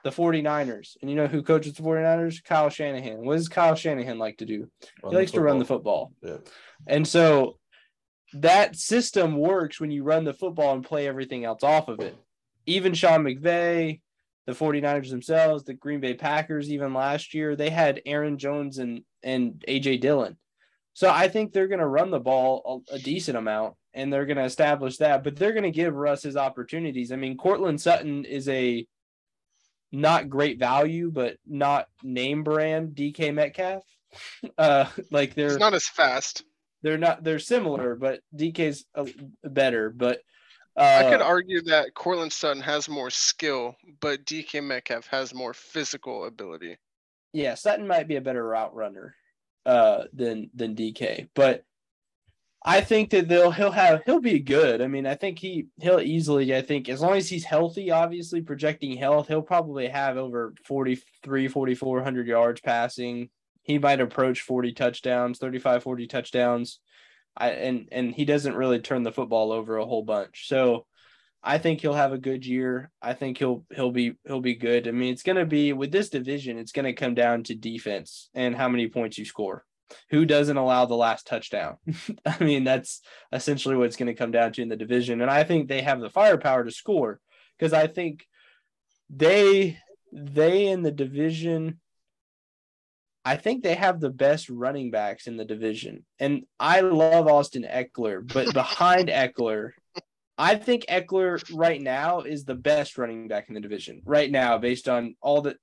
[0.03, 4.17] the 49ers and you know who coaches the 49ers Kyle Shanahan what does Kyle Shanahan
[4.17, 4.69] like to do
[5.03, 6.13] Run he likes to run the football.
[6.21, 6.51] football Yeah.
[6.87, 7.57] and so
[8.33, 12.15] that system works when you run the football and play everything else off of it.
[12.65, 14.01] Even Sean McVay,
[14.45, 19.01] the 49ers themselves, the Green Bay Packers, even last year, they had Aaron Jones and,
[19.23, 20.37] and AJ Dillon.
[20.97, 24.25] So I think they're going to run the ball a, a, decent amount and they're
[24.25, 27.11] going to establish that, but they're going to give Russ his opportunities.
[27.11, 28.83] I mean, Courtland Sutton is a
[29.91, 33.83] not great value, but not name brand DK Metcalf.
[34.57, 36.43] Uh, like they're it's not as fast.
[36.81, 37.23] They're not.
[37.23, 39.05] They're similar, but DK's a,
[39.43, 39.91] better.
[39.91, 40.21] But
[40.75, 45.53] uh, I could argue that Courtland Sutton has more skill, but DK Metcalf has more
[45.53, 46.77] physical ability.
[47.33, 49.13] Yeah, Sutton might be a better route runner
[49.67, 51.63] uh, than than DK, but
[52.65, 54.81] I think that they'll he'll have he'll be good.
[54.81, 56.55] I mean, I think he he'll easily.
[56.55, 61.47] I think as long as he's healthy, obviously projecting health, he'll probably have over 43,
[61.47, 63.29] 4400 yards passing.
[63.63, 66.79] He might approach 40 touchdowns, 35, 40 touchdowns.
[67.35, 70.47] I and and he doesn't really turn the football over a whole bunch.
[70.47, 70.87] So
[71.47, 72.91] I think he'll have a good year.
[73.01, 74.85] I think he'll he'll be he'll be good.
[74.85, 77.55] I mean, it's going to be with this division, it's going to come down to
[77.55, 79.63] defense and how many points you score.
[80.09, 81.77] Who doesn't allow the last touchdown?
[82.25, 82.99] I mean, that's
[83.31, 85.21] essentially what it's going to come down to in the division.
[85.21, 87.21] And I think they have the firepower to score
[87.57, 88.27] because I think
[89.09, 89.77] they
[90.11, 91.79] they in the division
[93.23, 96.05] I think they have the best running backs in the division.
[96.17, 99.71] And I love Austin Ekeler, but behind Ekeler,
[100.37, 104.57] I think Ekeler right now is the best running back in the division right now,
[104.57, 105.57] based on all that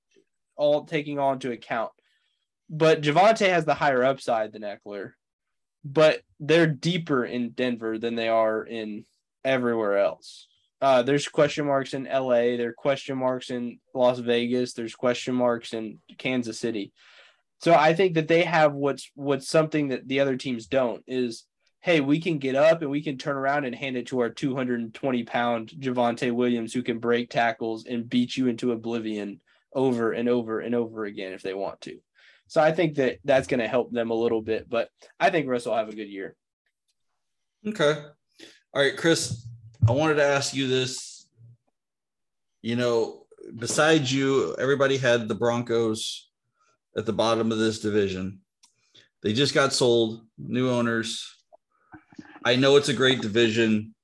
[0.57, 1.91] all taking on to account.
[2.69, 5.11] But Javonte has the higher upside than Ekeler,
[5.83, 9.05] but they're deeper in Denver than they are in
[9.43, 10.47] everywhere else.
[10.81, 15.33] Uh, there's question marks in LA, there are question marks in Las Vegas, there's question
[15.33, 16.91] marks in Kansas City.
[17.61, 21.45] So I think that they have what's what's something that the other teams don't is
[21.85, 24.31] hey, we can get up and we can turn around and hand it to our
[24.31, 29.39] 220 pound Javonte Williams who can break tackles and beat you into oblivion
[29.71, 31.99] over and over and over again if they want to.
[32.47, 35.47] So I think that that's going to help them a little bit, but I think
[35.47, 36.35] Russ will have a good year.
[37.67, 38.01] Okay.
[38.73, 39.47] All right, Chris,
[39.87, 41.27] I wanted to ask you this.
[42.63, 43.27] You know,
[43.59, 46.31] besides you, everybody had the Broncos
[46.97, 48.39] at the bottom of this division.
[49.21, 51.34] They just got sold, new owners.
[52.45, 53.95] I know it's a great division.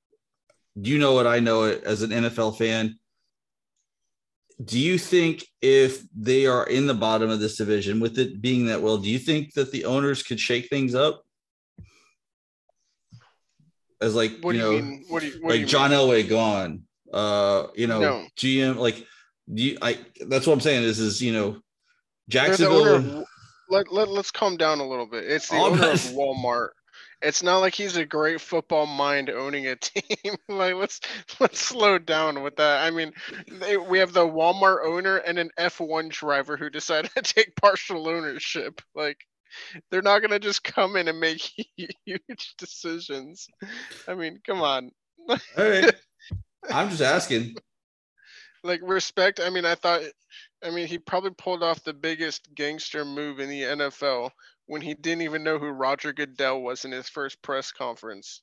[0.74, 2.98] You know what I know it as an NFL fan.
[4.62, 8.66] Do you think if they are in the bottom of this division, with it being
[8.66, 11.22] that well, do you think that the owners could shake things up?
[14.00, 15.98] As like what you know, you what do you, what like John mean?
[16.00, 18.26] Elway gone, uh, you know, no.
[18.36, 19.06] GM like,
[19.52, 21.60] do you, I that's what I'm saying is is you know
[22.28, 22.96] Jacksonville.
[22.96, 23.24] Of,
[23.68, 25.24] let, let, let's calm down a little bit.
[25.24, 26.70] It's the owner of Walmart.
[27.22, 30.34] It's not like he's a great football mind owning a team.
[30.48, 31.00] like let's
[31.40, 32.84] let's slow down with that.
[32.84, 33.12] I mean,
[33.50, 38.08] they, we have the Walmart owner and an F1 driver who decided to take partial
[38.08, 38.80] ownership.
[38.94, 39.18] Like
[39.90, 41.40] they're not gonna just come in and make
[42.04, 43.46] huge decisions.
[44.08, 44.90] I mean, come on.
[45.28, 45.94] All right.
[46.70, 47.56] I'm just asking.
[48.64, 49.40] Like respect.
[49.40, 50.02] I mean, I thought
[50.64, 54.30] I mean, he probably pulled off the biggest gangster move in the NFL
[54.66, 58.42] when he didn't even know who Roger Goodell was in his first press conference.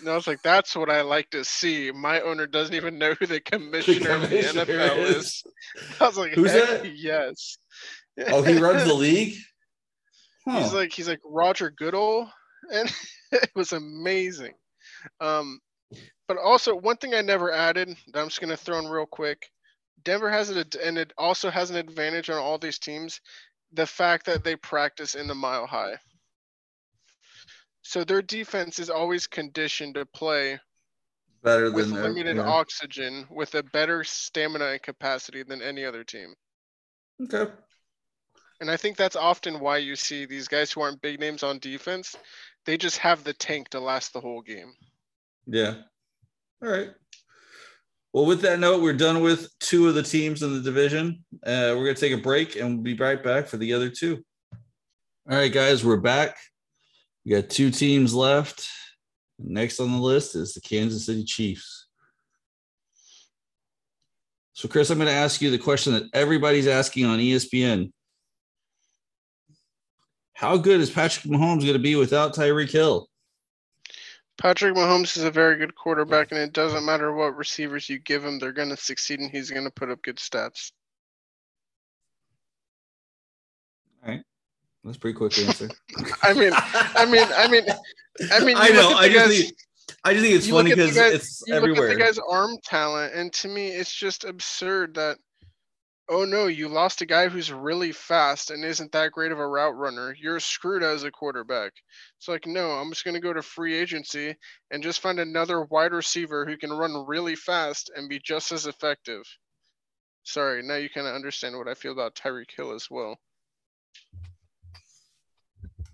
[0.00, 1.90] And I was like, that's what I like to see.
[1.90, 5.16] My owner doesn't even know who the commissioner, the commissioner of the NFL is.
[5.16, 5.42] is.
[6.00, 6.96] I was like, who's that?
[6.96, 7.58] Yes.
[8.28, 9.34] Oh, he runs the league.
[10.46, 10.62] Huh.
[10.62, 12.30] He's like he's like Roger Goodell,
[12.72, 12.92] and
[13.32, 14.52] it was amazing.
[15.20, 15.58] Um,
[16.28, 19.50] but also one thing I never added that I'm just gonna throw in real quick
[20.04, 23.20] Denver has it, and it also has an advantage on all these teams.
[23.74, 25.98] The fact that they practice in the mile high.
[27.82, 30.58] So their defense is always conditioned to play
[31.42, 32.48] better with than limited yeah.
[32.48, 36.34] oxygen, with a better stamina and capacity than any other team.
[37.22, 37.50] Okay.
[38.60, 41.58] And I think that's often why you see these guys who aren't big names on
[41.58, 42.16] defense,
[42.64, 44.72] they just have the tank to last the whole game.
[45.46, 45.74] Yeah.
[46.62, 46.90] All right.
[48.14, 51.24] Well, with that note, we're done with two of the teams in the division.
[51.44, 53.90] Uh, we're going to take a break and we'll be right back for the other
[53.90, 54.24] two.
[55.28, 56.36] All right, guys, we're back.
[57.24, 58.68] We got two teams left.
[59.36, 61.88] Next on the list is the Kansas City Chiefs.
[64.52, 67.90] So, Chris, I'm going to ask you the question that everybody's asking on ESPN.
[70.34, 73.08] How good is Patrick Mahomes going to be without Tyreek Hill?
[74.36, 78.24] Patrick Mahomes is a very good quarterback, and it doesn't matter what receivers you give
[78.24, 80.72] him, they're going to succeed and he's going to put up good stats.
[84.02, 84.22] All right.
[84.82, 85.70] That's pretty quick answer.
[86.22, 87.64] I mean, I mean, I mean,
[88.32, 88.90] I mean, I know.
[88.90, 89.54] I just think
[90.04, 91.88] I just think it's funny because it's you everywhere.
[91.88, 95.18] look at the guy's arm talent, and to me, it's just absurd that.
[96.10, 99.46] Oh no, you lost a guy who's really fast and isn't that great of a
[99.46, 100.14] route runner.
[100.20, 101.72] You're screwed as a quarterback.
[102.18, 104.36] It's like, no, I'm just going to go to free agency
[104.70, 108.66] and just find another wide receiver who can run really fast and be just as
[108.66, 109.22] effective.
[110.24, 113.16] Sorry, now you kind of understand what I feel about Tyreek Hill as well.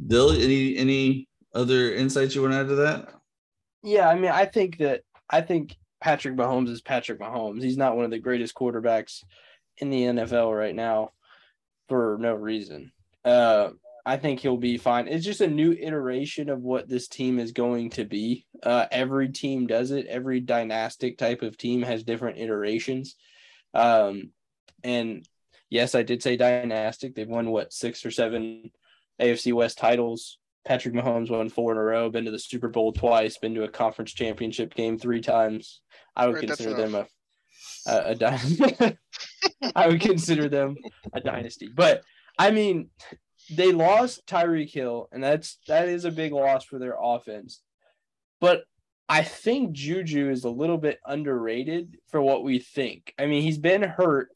[0.05, 3.15] Dill, any any other insights you want to add to that?
[3.85, 7.63] Yeah, I mean, I think that I think Patrick Mahomes is Patrick Mahomes.
[7.63, 9.23] He's not one of the greatest quarterbacks
[9.81, 11.13] in the NFL right now
[11.89, 12.93] for no reason.
[13.25, 13.71] Uh,
[14.07, 15.09] I think he'll be fine.
[15.09, 18.47] It's just a new iteration of what this team is going to be.
[18.63, 20.07] Uh, every team does it.
[20.07, 23.17] Every dynastic type of team has different iterations.
[23.75, 24.31] Um,
[24.83, 25.27] and
[25.69, 27.15] yes, I did say dynastic.
[27.15, 28.71] They've won what six or seven
[29.21, 30.39] AFC West titles.
[30.65, 33.65] Patrick Mahomes won four in a row, been to the Super Bowl twice, been to
[33.65, 35.81] a conference championship game three times.
[36.17, 37.07] I would Right, consider them a
[37.87, 38.97] a, a dy-
[39.77, 40.77] I would consider them
[41.13, 41.69] a dynasty.
[41.75, 42.03] But
[42.39, 42.91] I mean,
[43.51, 47.61] they lost Tyreek Hill, and that's that is a big loss for their offense.
[48.41, 48.65] But
[49.09, 53.13] I think Juju is a little bit underrated for what we think.
[53.19, 54.29] I mean, he's been hurt,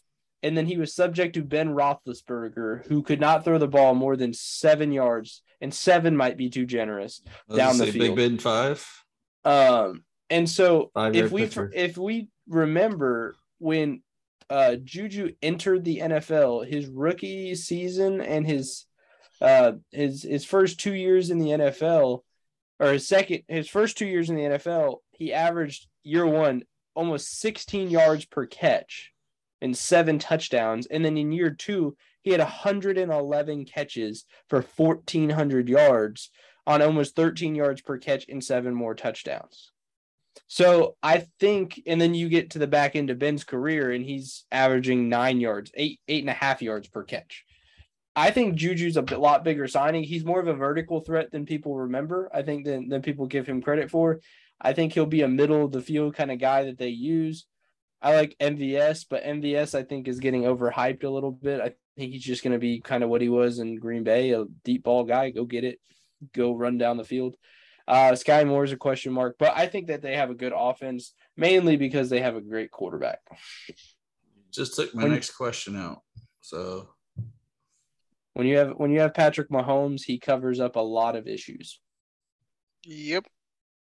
[0.43, 4.17] and then he was subject to Ben Roethlisberger, who could not throw the ball more
[4.17, 7.23] than seven yards, and seven might be too generous.
[7.55, 8.17] Down the field.
[8.17, 8.87] Big Ben five.
[9.45, 11.71] Um, and so Five if we pitcher.
[11.73, 14.03] if we remember when
[14.51, 18.87] uh Juju entered the NFL, his rookie season and his
[19.41, 22.21] uh his his first two years in the NFL,
[22.81, 26.63] or his second his first two years in the NFL, he averaged year one
[26.95, 29.13] almost 16 yards per catch
[29.61, 36.31] and seven touchdowns, and then in year two he had 111 catches for 1400 yards
[36.67, 39.73] on almost 13 yards per catch and seven more touchdowns.
[40.47, 44.05] So I think, and then you get to the back end of Ben's career, and
[44.05, 47.45] he's averaging nine yards, eight, eight and a half yards per catch.
[48.17, 50.05] I think Juju's a lot bigger signing.
[50.05, 52.31] He's more of a vertical threat than people remember.
[52.33, 54.21] I think than, than people give him credit for.
[54.61, 57.47] I think he'll be a middle of the field kind of guy that they use.
[58.01, 61.61] I like MVS, but MVS I think is getting overhyped a little bit.
[61.61, 64.31] I think he's just going to be kind of what he was in Green Bay,
[64.33, 65.31] a deep ball guy.
[65.31, 65.81] Go get it,
[66.33, 67.37] go run down the field.
[67.87, 70.53] Uh, Skyy Moore is a question mark, but I think that they have a good
[70.57, 73.21] offense mainly because they have a great quarterback.
[74.53, 76.03] Just took my When- next question out.
[76.41, 76.89] So
[78.35, 81.81] When you have when you have Patrick Mahomes, he covers up a lot of issues.
[82.85, 83.27] Yep.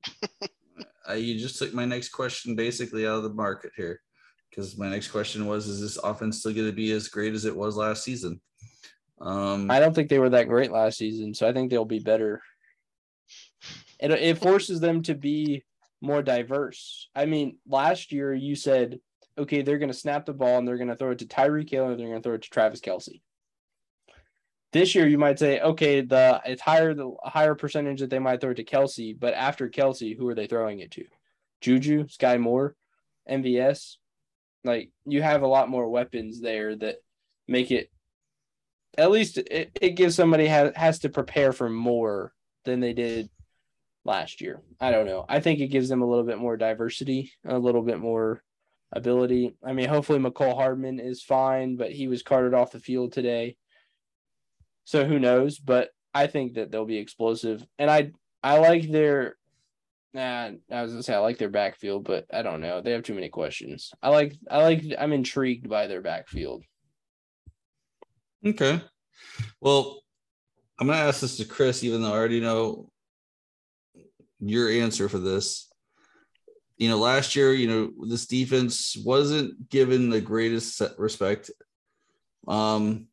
[1.08, 4.00] uh, you just took my next question basically out of the market here
[4.50, 7.44] because my next question was is this offense still going to be as great as
[7.44, 8.40] it was last season
[9.20, 12.00] um I don't think they were that great last season, so I think they'll be
[12.00, 12.42] better.
[14.04, 15.64] It it forces them to be
[16.02, 17.08] more diverse.
[17.14, 19.00] I mean, last year you said,
[19.38, 21.70] okay, they're going to snap the ball and they're going to throw it to Tyreek
[21.70, 23.22] Hill and they're going to throw it to Travis Kelce.
[24.74, 28.40] This year you might say, okay, the it's higher the higher percentage that they might
[28.40, 31.04] throw it to Kelce, but after Kelce, who are they throwing it to?
[31.62, 32.76] Juju, Skyy Moore,
[33.30, 33.96] MVS.
[34.64, 36.96] Like you have a lot more weapons there that
[37.48, 37.90] make it
[38.98, 42.32] at least it, it gives somebody has, has to prepare for more
[42.64, 43.28] than they did
[44.04, 44.60] last year.
[44.80, 45.24] I don't know.
[45.28, 48.42] I think it gives them a little bit more diversity, a little bit more
[48.92, 49.56] ability.
[49.64, 53.56] I mean, hopefully Mecole Hardman is fine, but he was carted off the field today.
[54.84, 55.58] So who knows?
[55.58, 57.64] But I think that they'll be explosive.
[57.78, 58.12] And I
[58.42, 59.36] I like their
[60.12, 62.80] nah, I was gonna say I like their backfield, but I don't know.
[62.80, 63.90] They have too many questions.
[64.02, 66.62] I like I like I'm intrigued by their backfield.
[68.46, 68.78] okay
[69.60, 70.02] well
[70.78, 72.90] i'm to ask this to chris even though i already know
[74.48, 75.70] your answer for this.
[76.76, 81.50] You know last year you know this defense wasn't given the greatest respect.
[82.48, 83.08] Um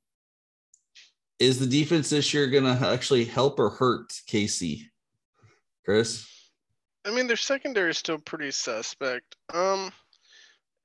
[1.39, 4.83] is the defense this year going to actually help or hurt kc
[5.83, 6.27] chris?
[7.05, 9.35] I mean, their secondary is still pretty suspect.
[9.53, 9.91] Um,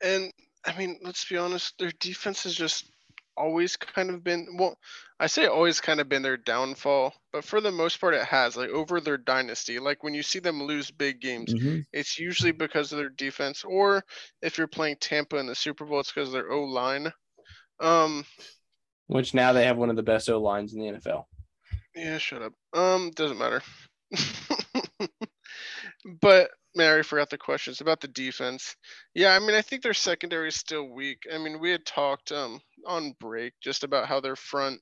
[0.02, 0.32] and
[0.64, 2.90] I mean, let's be honest, their defense is just
[3.36, 4.78] always kind of been well.
[5.18, 8.56] I say always kind of been their downfall, but for the most part, it has
[8.56, 9.78] like over their dynasty.
[9.78, 11.54] Like when you see them lose big games,
[11.92, 14.04] it's usually because of their defense, or
[14.42, 17.12] if you're playing Tampa in the Super Bowl, it's because of their O line.
[17.80, 18.24] Um,
[19.06, 21.24] Which now they have one of the best O lines in the NFL.
[21.94, 22.52] Yeah, shut up.
[22.74, 23.62] Um, doesn't matter.
[26.20, 28.76] but Mary forgot the questions about the defense.
[29.14, 31.18] Yeah, I mean, I think their secondary is still weak.
[31.32, 34.80] I mean, we had talked um on break just about how their front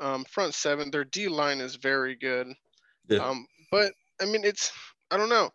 [0.00, 2.48] um front seven, their D line is very good.
[3.08, 3.26] Yeah.
[3.26, 4.72] Um, but I mean, it's
[5.10, 5.50] I don't know.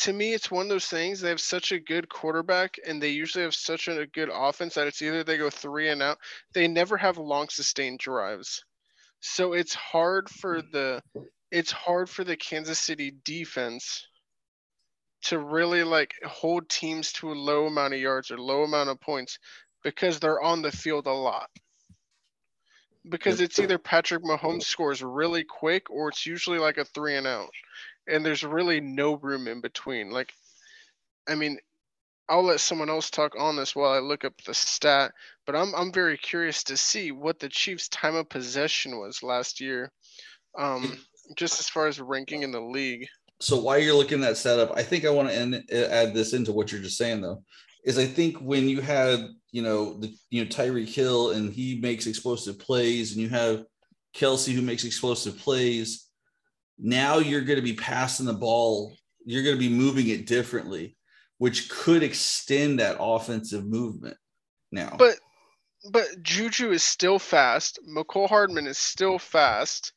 [0.00, 1.20] To me, it's one of those things.
[1.20, 4.86] They have such a good quarterback, and they usually have such a good offense that
[4.86, 6.18] it's either they go three and out.
[6.52, 8.62] They never have long sustained drives,
[9.20, 11.02] so it's hard for the
[11.50, 14.06] it's hard for the Kansas City defense
[15.28, 19.00] to really like hold teams to a low amount of yards or low amount of
[19.00, 19.38] points
[19.82, 21.50] because they're on the field a lot.
[23.08, 27.26] Because it's either Patrick Mahomes scores really quick or it's usually like a three and
[27.26, 27.50] out.
[28.08, 30.10] And there's really no room in between.
[30.10, 30.32] Like,
[31.28, 31.58] I mean,
[32.28, 35.12] I'll let someone else talk on this while I look up the stat,
[35.44, 39.60] but I'm I'm very curious to see what the Chiefs' time of possession was last
[39.60, 39.92] year,
[40.58, 40.98] um,
[41.36, 43.06] just as far as ranking in the league.
[43.40, 46.32] So while you're looking at that setup, I think I want to end, add this
[46.32, 47.42] into what you're just saying though,
[47.84, 49.20] is I think when you had
[49.52, 53.64] you know the you know Tyreek Hill and he makes explosive plays, and you have
[54.14, 56.08] Kelce who makes explosive plays,
[56.78, 58.94] now you're going to be passing the ball.
[59.24, 60.96] You're going to be moving it differently,
[61.38, 64.16] which could extend that offensive movement.
[64.72, 65.16] Now, But
[65.92, 67.78] but Juju is still fast.
[67.88, 69.92] Mecole Hardman is still fast.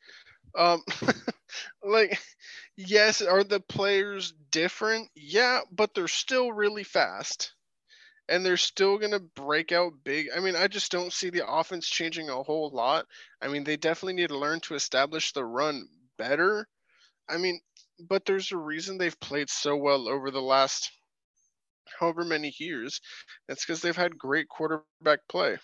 [0.57, 0.83] Um,
[1.83, 2.19] like,
[2.87, 5.09] yes, are the players different?
[5.15, 7.53] Yeah, but they're still really fast.
[8.29, 10.27] And they're still going to break out big.
[10.35, 13.05] I mean, I just don't see the offense changing a whole lot.
[13.41, 16.67] I mean, they definitely need to learn to establish the run better.
[17.29, 17.61] I mean,
[17.99, 20.91] but there's a reason they've played so well over the last
[21.99, 23.01] however many years.
[23.47, 25.57] That's because they've had great quarterback play.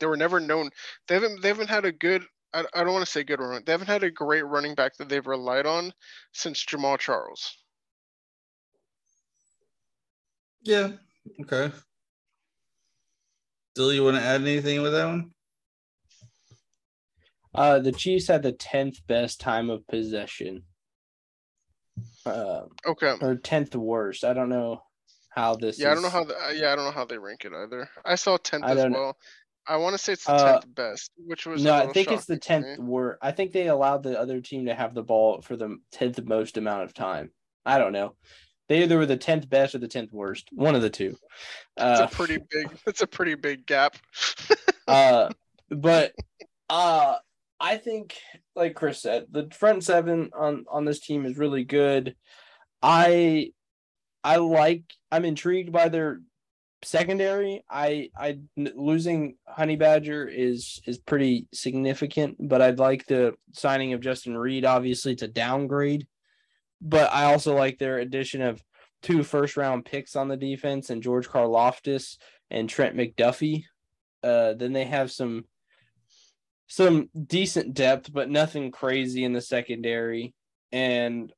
[0.00, 0.70] They were never known.
[1.08, 1.42] They haven't.
[1.42, 2.24] They haven't had a good.
[2.54, 3.62] I, I don't want to say good run.
[3.66, 5.92] They haven't had a great running back that they've relied on
[6.32, 7.58] since Jamaal Charles.
[10.62, 10.92] yeah,
[11.42, 11.70] okay.
[13.74, 15.30] Dill, you want to add anything with that one?
[17.54, 20.62] Uh, the Chiefs had the tenth best time of possession.
[22.24, 23.14] Uh, Okay.
[23.20, 24.24] or tenth worst.
[24.24, 24.82] I don't know
[25.30, 25.78] how this.
[25.78, 26.24] Yeah, I don't know how.
[26.24, 27.88] The, uh, yeah, I don't know how they rank it either.
[28.04, 29.12] I saw tenth I as don't know.
[29.66, 32.26] I want to say it's the Uh, tenth best, which was No, I think it's
[32.26, 33.18] the tenth word.
[33.22, 36.56] I think they allowed the other team to have the ball for the tenth most
[36.56, 37.30] amount of time.
[37.64, 38.16] I don't know.
[38.68, 40.48] They either were the tenth best or the tenth worst.
[40.52, 41.16] One of the two.
[41.76, 42.68] It's Uh, a pretty big.
[42.86, 43.96] That's a pretty big gap.
[44.88, 45.30] uh,
[45.70, 46.12] but
[46.68, 47.16] uh,
[47.60, 48.16] I think,
[48.56, 52.16] like Chris said, the front seven on on this team is really good.
[52.82, 53.52] I
[54.22, 54.84] I like.
[55.10, 56.20] I'm intrigued by their
[56.84, 57.64] secondary.
[57.70, 64.00] I I losing Honey Badger is is pretty significant, but I'd like the signing of
[64.00, 64.64] Justin Reid.
[64.64, 66.06] Obviously, to downgrade,
[66.80, 68.62] but I also like their addition of
[69.02, 72.16] two first round picks on the defense and George Karlaftis
[72.50, 73.64] and Trent McDuffie.
[74.22, 75.44] Uh, then they have some
[76.66, 80.34] some decent depth, but nothing crazy in the secondary.
[80.72, 81.32] And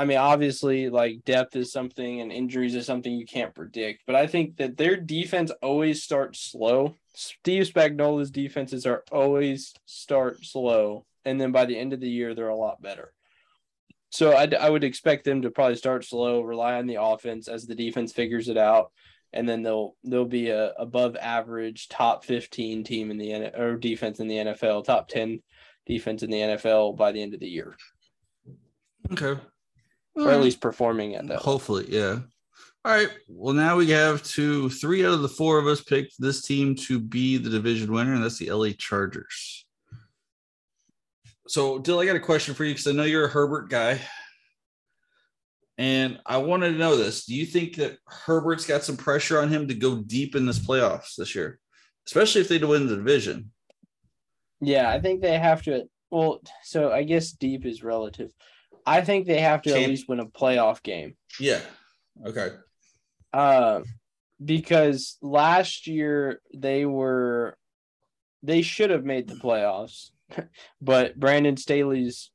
[0.00, 4.04] I mean, obviously, like depth is something and injuries is something you can't predict.
[4.06, 6.96] But I think that their defense always starts slow.
[7.12, 12.34] Steve Spagnuolo's defenses are always start slow, and then by the end of the year,
[12.34, 13.12] they're a lot better.
[14.08, 17.66] So I, I would expect them to probably start slow, rely on the offense as
[17.66, 18.92] the defense figures it out,
[19.34, 24.18] and then they'll they'll be a above average top 15 team in the or defense
[24.18, 25.42] in the NFL, top 10
[25.84, 27.76] defense in the NFL by the end of the year,
[29.12, 29.38] Okay.
[30.20, 30.42] Or at hmm.
[30.42, 31.38] least performing at that.
[31.38, 32.18] Hopefully, yeah.
[32.84, 33.10] All right.
[33.28, 36.74] Well, now we have two, three out of the four of us picked this team
[36.76, 39.66] to be the division winner, and that's the LA Chargers.
[41.46, 44.00] So, Dill, I got a question for you because I know you're a Herbert guy.
[45.80, 47.24] And I wanted to know this.
[47.24, 50.58] Do you think that Herbert's got some pressure on him to go deep in this
[50.58, 51.58] playoffs this year,
[52.06, 53.50] especially if they win the division?
[54.60, 55.84] Yeah, I think they have to.
[56.10, 58.30] Well, so I guess deep is relative.
[58.86, 61.16] I think they have to at least win a playoff game.
[61.38, 61.60] Yeah.
[62.26, 62.50] Okay.
[63.32, 63.80] Uh,
[64.42, 67.56] because last year they were,
[68.42, 70.10] they should have made the playoffs,
[70.80, 72.30] but Brandon Staley's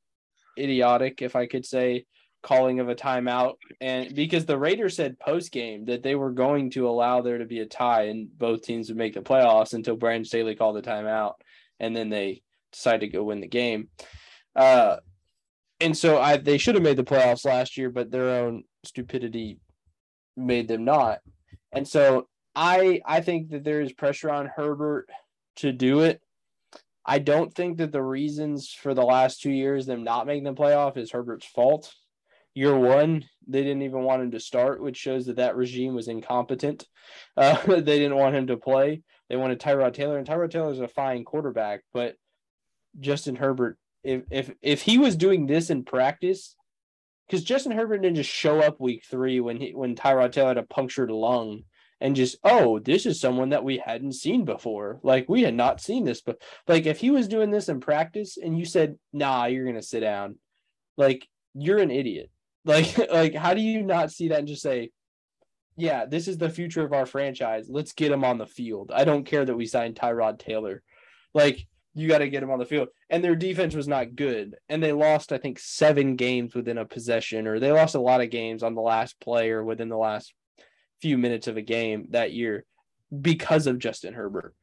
[0.58, 2.06] idiotic, if I could say,
[2.42, 6.70] calling of a timeout, and because the Raiders said post game that they were going
[6.70, 9.96] to allow there to be a tie and both teams would make the playoffs until
[9.96, 11.34] Brandon Staley called the timeout,
[11.80, 12.42] and then they
[12.72, 13.88] decided to go win the game.
[14.54, 14.98] Uh,
[15.80, 19.58] and so I they should have made the playoffs last year, but their own stupidity
[20.36, 21.20] made them not.
[21.72, 25.08] And so I I think that there is pressure on Herbert
[25.56, 26.20] to do it.
[27.04, 30.54] I don't think that the reasons for the last two years them not making the
[30.54, 31.94] playoff is Herbert's fault.
[32.54, 36.08] Year one, they didn't even want him to start, which shows that that regime was
[36.08, 36.86] incompetent.
[37.36, 39.00] Uh, they didn't want him to play.
[39.28, 42.16] They wanted Tyrod Taylor, and Tyrod Taylor is a fine quarterback, but
[42.98, 46.54] Justin Herbert, if if if he was doing this in practice,
[47.26, 50.58] because Justin Herbert didn't just show up week three when he when Tyrod Taylor had
[50.58, 51.62] a punctured lung
[52.00, 55.00] and just oh this is someone that we hadn't seen before.
[55.02, 58.36] Like we had not seen this but like if he was doing this in practice
[58.36, 60.36] and you said nah you're gonna sit down
[60.96, 62.30] like you're an idiot.
[62.66, 64.90] Like like how do you not see that and just say
[65.76, 67.68] yeah this is the future of our franchise.
[67.68, 68.90] Let's get him on the field.
[68.92, 70.82] I don't care that we signed tyrod taylor.
[71.32, 71.64] Like
[71.96, 74.82] you got to get them on the field and their defense was not good and
[74.82, 78.30] they lost i think seven games within a possession or they lost a lot of
[78.30, 80.32] games on the last play or within the last
[81.00, 82.64] few minutes of a game that year
[83.20, 84.54] because of Justin Herbert.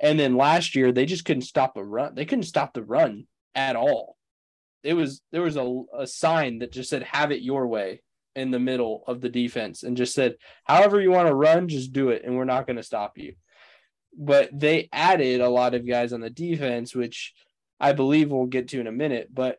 [0.00, 2.14] And then last year they just couldn't stop a run.
[2.14, 4.16] They couldn't stop the run at all.
[4.84, 8.02] It was there was a, a sign that just said have it your way
[8.36, 11.92] in the middle of the defense and just said however you want to run just
[11.92, 13.34] do it and we're not going to stop you.
[14.18, 17.32] But they added a lot of guys on the defense which
[17.80, 19.58] I believe we'll get to in a minute, but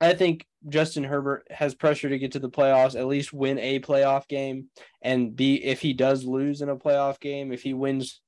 [0.00, 3.80] I think Justin Herbert has pressure to get to the playoffs, at least win a
[3.80, 4.68] playoff game,
[5.02, 8.20] and be if he does lose in a playoff game, if he wins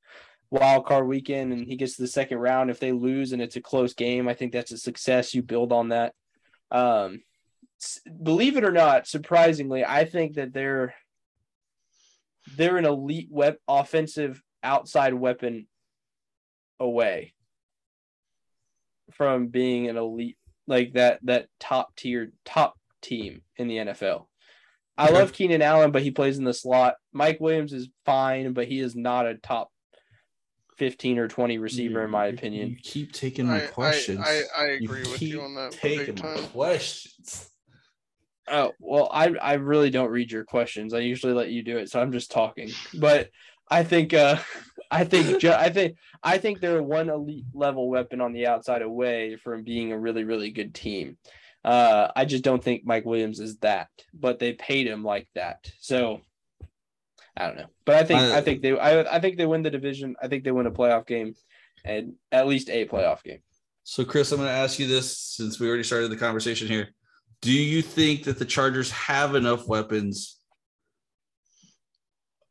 [0.50, 3.56] wild card weekend and he gets to the second round, if they lose and it's
[3.56, 5.34] a close game, I think that's a success.
[5.34, 6.14] You build on that.
[6.70, 7.20] Um,
[8.22, 10.94] believe it or not, surprisingly, I think that they're
[12.56, 15.66] they're an elite web offensive outside weapon
[16.80, 17.34] away
[19.12, 20.36] from being an elite
[20.66, 24.26] like that that top tier top team in the NFL.
[24.98, 26.94] I love Keenan Allen, but he plays in the slot.
[27.12, 29.70] Mike Williams is fine, but he is not a top
[30.78, 32.70] 15 or 20 receiver, in my opinion.
[32.70, 34.20] You keep taking my I, questions.
[34.20, 35.72] I, I, I agree with you on that.
[35.72, 36.44] Taking Big my time.
[36.48, 37.50] questions.
[38.48, 40.94] Oh, well, I, I really don't read your questions.
[40.94, 42.70] I usually let you do it, so I'm just talking.
[42.94, 43.30] But
[43.70, 44.38] I think uh
[44.90, 49.36] I think I think I think they're one elite level weapon on the outside away
[49.36, 51.18] from being a really really good team.
[51.64, 55.68] Uh, I just don't think Mike Williams is that, but they paid him like that.
[55.80, 56.20] So
[57.36, 59.62] I don't know, but I think I- I think they I, I think they win
[59.62, 60.14] the division.
[60.22, 61.34] I think they win a playoff game,
[61.84, 63.40] and at least a playoff game.
[63.82, 66.88] So, Chris, I'm going to ask you this since we already started the conversation here.
[67.40, 70.35] Do you think that the Chargers have enough weapons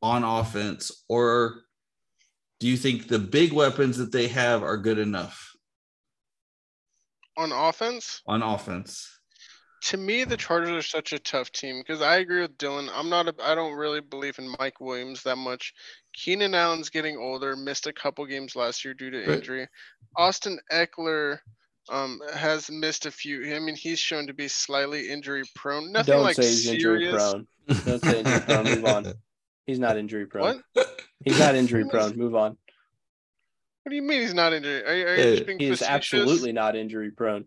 [0.06, 1.64] on offense, or
[2.60, 5.52] do you think the big weapons that they have are good enough
[7.38, 9.12] On offense, on offense?
[9.86, 12.88] to me, the Chargers are such a tough team because I agree with Dylan.
[12.94, 13.28] I'm not.
[13.28, 15.74] A, I don't really believe in Mike Williams that much.
[16.14, 17.56] Keenan Allen's getting older.
[17.56, 19.30] Missed a couple games last year due to Right.
[19.38, 19.68] injury.
[20.18, 21.40] Austin Ekeler
[21.90, 23.56] um, has missed a few.
[23.56, 25.92] I mean, he's shown to be slightly injury prone.
[25.92, 27.48] Nothing don't like say he's injury prone.
[27.86, 28.64] Don't say injury prone.
[28.66, 29.14] Move on.
[29.66, 30.62] He's not injury prone.
[30.74, 31.02] What?
[31.24, 32.16] He's not injury prone.
[32.18, 32.58] Move on.
[33.84, 34.84] What do you mean he's not injury?
[34.86, 35.94] Are, you- are you Yeah, just being He is facetious?
[35.96, 37.46] absolutely not injury prone.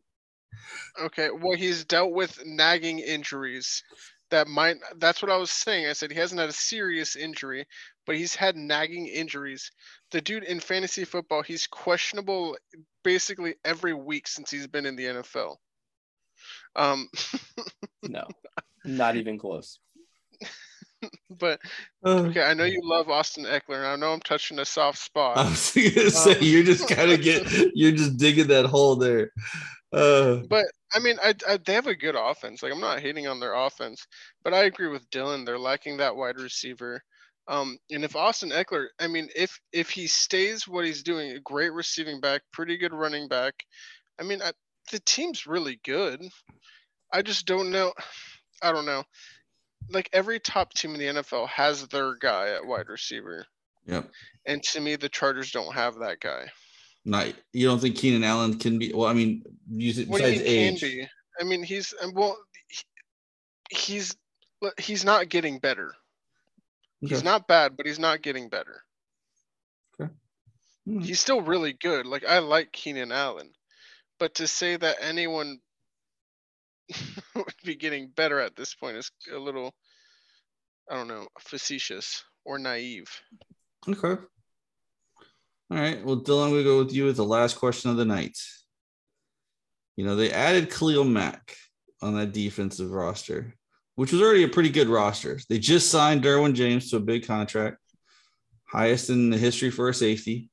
[1.00, 3.82] Okay, well, he's dealt with nagging injuries
[4.30, 4.76] that might.
[4.96, 5.86] That's what I was saying.
[5.86, 7.66] I said he hasn't had a serious injury,
[8.06, 9.70] but he's had nagging injuries.
[10.10, 12.56] The dude in fantasy football, he's questionable
[13.04, 15.56] basically every week since he's been in the NFL.
[16.76, 17.08] Um,
[18.08, 18.26] No,
[18.84, 19.78] not even close.
[21.30, 21.60] but
[22.24, 25.38] okay, I know you love Austin Ekeler, and I know I'm touching a soft spot.
[25.46, 27.44] I was gonna say Um, you're just kind of get
[27.74, 29.32] you're just digging that hole there.
[29.92, 32.62] Uh, But I mean, I, I they have a good offense.
[32.62, 34.06] Like I'm not hating on their offense,
[34.42, 35.44] but I agree with Dylan.
[35.44, 37.02] They're lacking that wide receiver.
[37.48, 41.40] Um, and if Austin Ekeler, I mean, if if he stays what he's doing, a
[41.40, 43.54] great receiving back, pretty good running back.
[44.20, 44.52] I mean, I,
[44.92, 46.22] the team's really good.
[47.12, 47.92] I just don't know.
[48.62, 49.04] I don't know.
[49.90, 53.46] Like every top team in the NFL has their guy at wide receiver,
[53.86, 54.10] yep.
[54.46, 56.46] and to me, the Chargers don't have that guy.
[57.04, 58.92] Not you don't think Keenan Allen can be?
[58.92, 61.08] Well, I mean, you, What do you mean age, can be?
[61.40, 62.36] I mean, he's well,
[62.68, 64.16] he- he's
[64.78, 65.94] he's not getting better.
[67.00, 68.82] He's not bad, but he's not getting better.
[70.88, 71.00] Hmm.
[71.00, 72.06] He's still really good.
[72.06, 73.52] Like I like Keenan Allen,
[74.18, 75.60] but to say that anyone
[77.38, 79.72] would be getting better at this point is a little,
[80.90, 83.08] I don't know, facetious or naive.
[83.86, 84.20] Okay.
[85.70, 86.04] All right.
[86.04, 88.38] Well, Dylan, gonna go with you with the last question of the night.
[89.96, 91.54] You know, they added Khalil Mack
[92.00, 93.54] on that defensive roster,
[93.96, 95.38] which was already a pretty good roster.
[95.48, 97.78] They just signed Derwin James to a big contract,
[98.64, 100.50] highest in the history for a safety.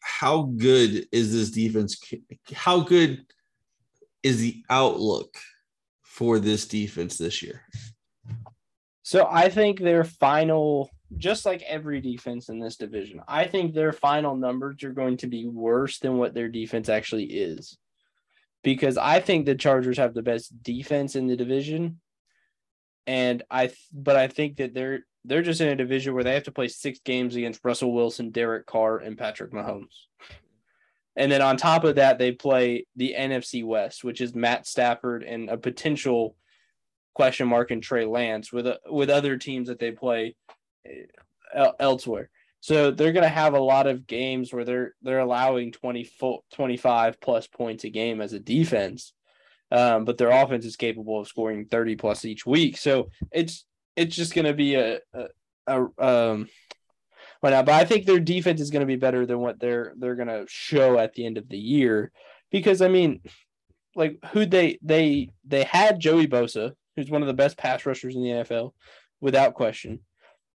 [0.00, 2.00] How good is this defense?
[2.52, 3.24] How good
[4.22, 5.36] is the outlook
[6.02, 7.62] for this defense this year?
[9.02, 13.92] So I think their final, just like every defense in this division, I think their
[13.92, 17.78] final numbers are going to be worse than what their defense actually is.
[18.62, 22.00] because I think the Chargers have the best defense in the division.
[23.06, 26.44] And I, but I think that they're they're just in a division where they have
[26.44, 30.06] to play six games against Russell Wilson, Derek Carr, and Patrick Mahomes.
[31.18, 35.24] And then on top of that, they play the NFC West, which is Matt Stafford
[35.24, 36.36] and a potential
[37.12, 40.36] question mark in Trey Lance with with other teams that they play
[41.54, 42.30] uh, elsewhere.
[42.60, 46.08] So they're going to have a lot of games where they're they're allowing 20
[46.54, 49.12] 25 plus points a game as a defense.
[49.72, 52.76] Um, but their offense is capable of scoring 30 plus each week.
[52.76, 53.64] So it's
[53.96, 55.26] it's just going to be a, a,
[55.66, 56.48] a um
[57.42, 59.92] well now, but I think their defense is going to be better than what they're
[59.96, 62.10] they're going to show at the end of the year
[62.50, 63.20] because I mean
[63.94, 68.14] like who they they they had Joey Bosa, who's one of the best pass rushers
[68.14, 68.72] in the NFL
[69.20, 70.00] without question.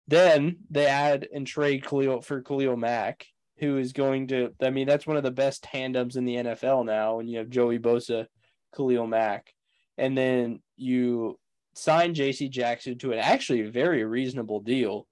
[0.07, 3.26] Then they add and trade Khalil for Khalil Mack,
[3.59, 4.55] who is going to.
[4.62, 7.20] I mean, that's one of the best tandems in the NFL now.
[7.20, 8.26] And you have Joey Bosa,
[8.74, 9.53] Khalil Mack,
[9.99, 11.39] and then you
[11.74, 12.49] sign J.C.
[12.49, 15.07] Jackson to an actually very reasonable deal.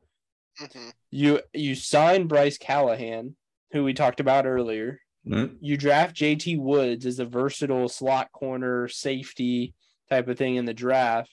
[0.61, 0.89] Mm-hmm.
[1.11, 3.37] You you sign Bryce Callahan,
[3.73, 5.01] who we talked about earlier.
[5.27, 5.57] Mm-hmm.
[5.61, 6.57] You draft J.T.
[6.57, 9.75] Woods as a versatile slot corner safety
[10.09, 11.31] type of thing in the draft.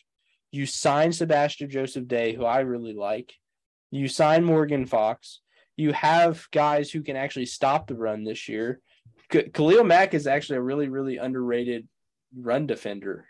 [0.52, 3.34] You sign Sebastian Joseph Day, who I really like.
[3.92, 5.42] You sign Morgan Fox.
[5.78, 8.80] You have guys who can actually stop the run this year.
[9.30, 11.88] Khalil Mack is actually a really, really underrated
[12.36, 13.26] run defender.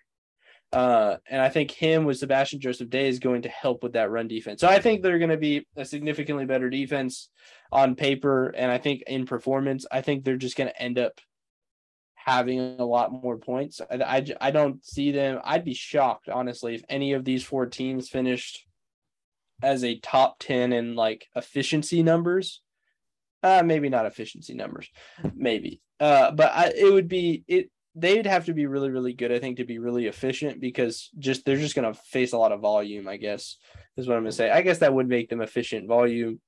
[0.73, 4.09] Uh, and I think him with Sebastian Joseph Day is going to help with that
[4.09, 4.59] run defense.
[4.59, 7.29] So I think they're going to be a significantly better defense
[7.71, 8.47] on paper.
[8.47, 11.21] And I think in performance, I think they're just going to end up
[12.15, 13.81] having a lot more points.
[13.81, 15.39] I, I, I don't see them.
[15.43, 18.65] I'd be shocked, honestly, if any of these four teams finished
[19.61, 22.61] as a top 10 in like efficiency numbers.
[23.43, 24.89] Uh, maybe not efficiency numbers,
[25.35, 25.81] maybe.
[25.99, 27.69] Uh, but I, it would be it.
[27.95, 31.45] They'd have to be really, really good, I think, to be really efficient because just
[31.45, 33.07] they're just going to face a lot of volume.
[33.07, 33.57] I guess
[33.97, 34.49] is what I'm going to say.
[34.49, 35.87] I guess that would make them efficient.
[35.87, 36.41] Volume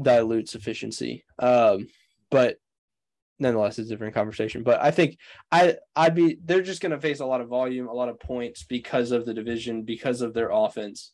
[0.00, 1.24] dilutes efficiency.
[1.38, 1.86] Um,
[2.30, 2.58] but
[3.38, 4.62] nonetheless, it's a different conversation.
[4.62, 5.18] But I think
[5.50, 8.20] I I'd be they're just going to face a lot of volume, a lot of
[8.20, 11.12] points because of the division, because of their offense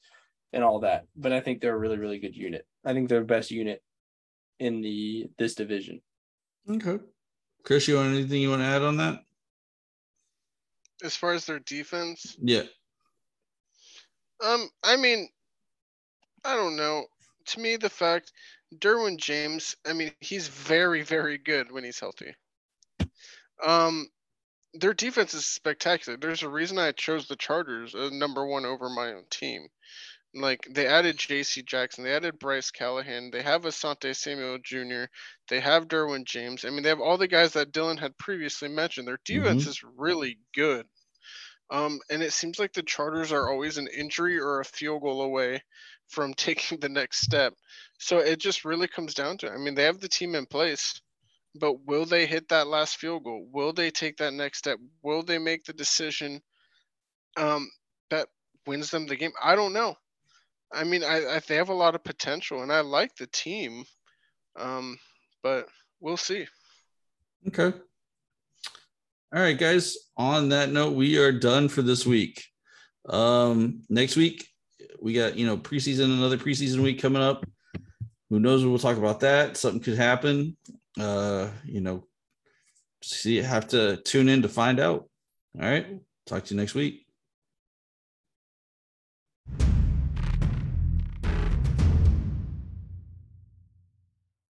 [0.52, 1.04] and all that.
[1.16, 2.66] But I think they're a really, really good unit.
[2.84, 3.82] I think they're the best unit
[4.58, 6.00] in the this division.
[6.68, 6.98] Okay.
[7.64, 9.20] Chris, you want anything you want to add on that?
[11.02, 12.36] As far as their defense?
[12.40, 12.64] Yeah.
[14.44, 15.28] Um, I mean,
[16.44, 17.06] I don't know.
[17.46, 18.32] To me, the fact
[18.76, 22.34] Derwin James, I mean, he's very, very good when he's healthy.
[23.64, 24.08] Um,
[24.74, 26.18] their defense is spectacular.
[26.18, 29.68] There's a reason I chose the Chargers uh, number one over my own team.
[30.34, 31.62] Like they added J.C.
[31.62, 35.04] Jackson, they added Bryce Callahan, they have Asante Samuel Jr.,
[35.48, 36.64] they have Derwin James.
[36.64, 39.06] I mean, they have all the guys that Dylan had previously mentioned.
[39.06, 39.70] Their defense mm-hmm.
[39.70, 40.86] is really good.
[41.70, 45.22] Um, and it seems like the Chargers are always an injury or a field goal
[45.22, 45.62] away
[46.08, 47.54] from taking the next step.
[47.98, 51.00] So it just really comes down to I mean, they have the team in place,
[51.54, 53.46] but will they hit that last field goal?
[53.52, 54.78] Will they take that next step?
[55.02, 56.42] Will they make the decision
[57.36, 57.70] um,
[58.10, 58.28] that
[58.66, 59.32] wins them the game?
[59.42, 59.96] I don't know.
[60.74, 63.84] I mean, I, I, they have a lot of potential, and I like the team,
[64.58, 64.98] um,
[65.42, 65.68] but
[66.00, 66.46] we'll see.
[67.48, 67.76] Okay.
[69.34, 69.96] All right, guys.
[70.16, 72.44] On that note, we are done for this week.
[73.08, 74.46] Um, next week,
[75.00, 77.44] we got you know preseason, another preseason week coming up.
[78.30, 78.64] Who knows?
[78.64, 79.56] We'll talk about that.
[79.56, 80.56] Something could happen.
[80.98, 82.06] Uh, you know,
[83.02, 85.08] see, have to tune in to find out.
[85.60, 85.86] All right.
[86.26, 87.01] Talk to you next week.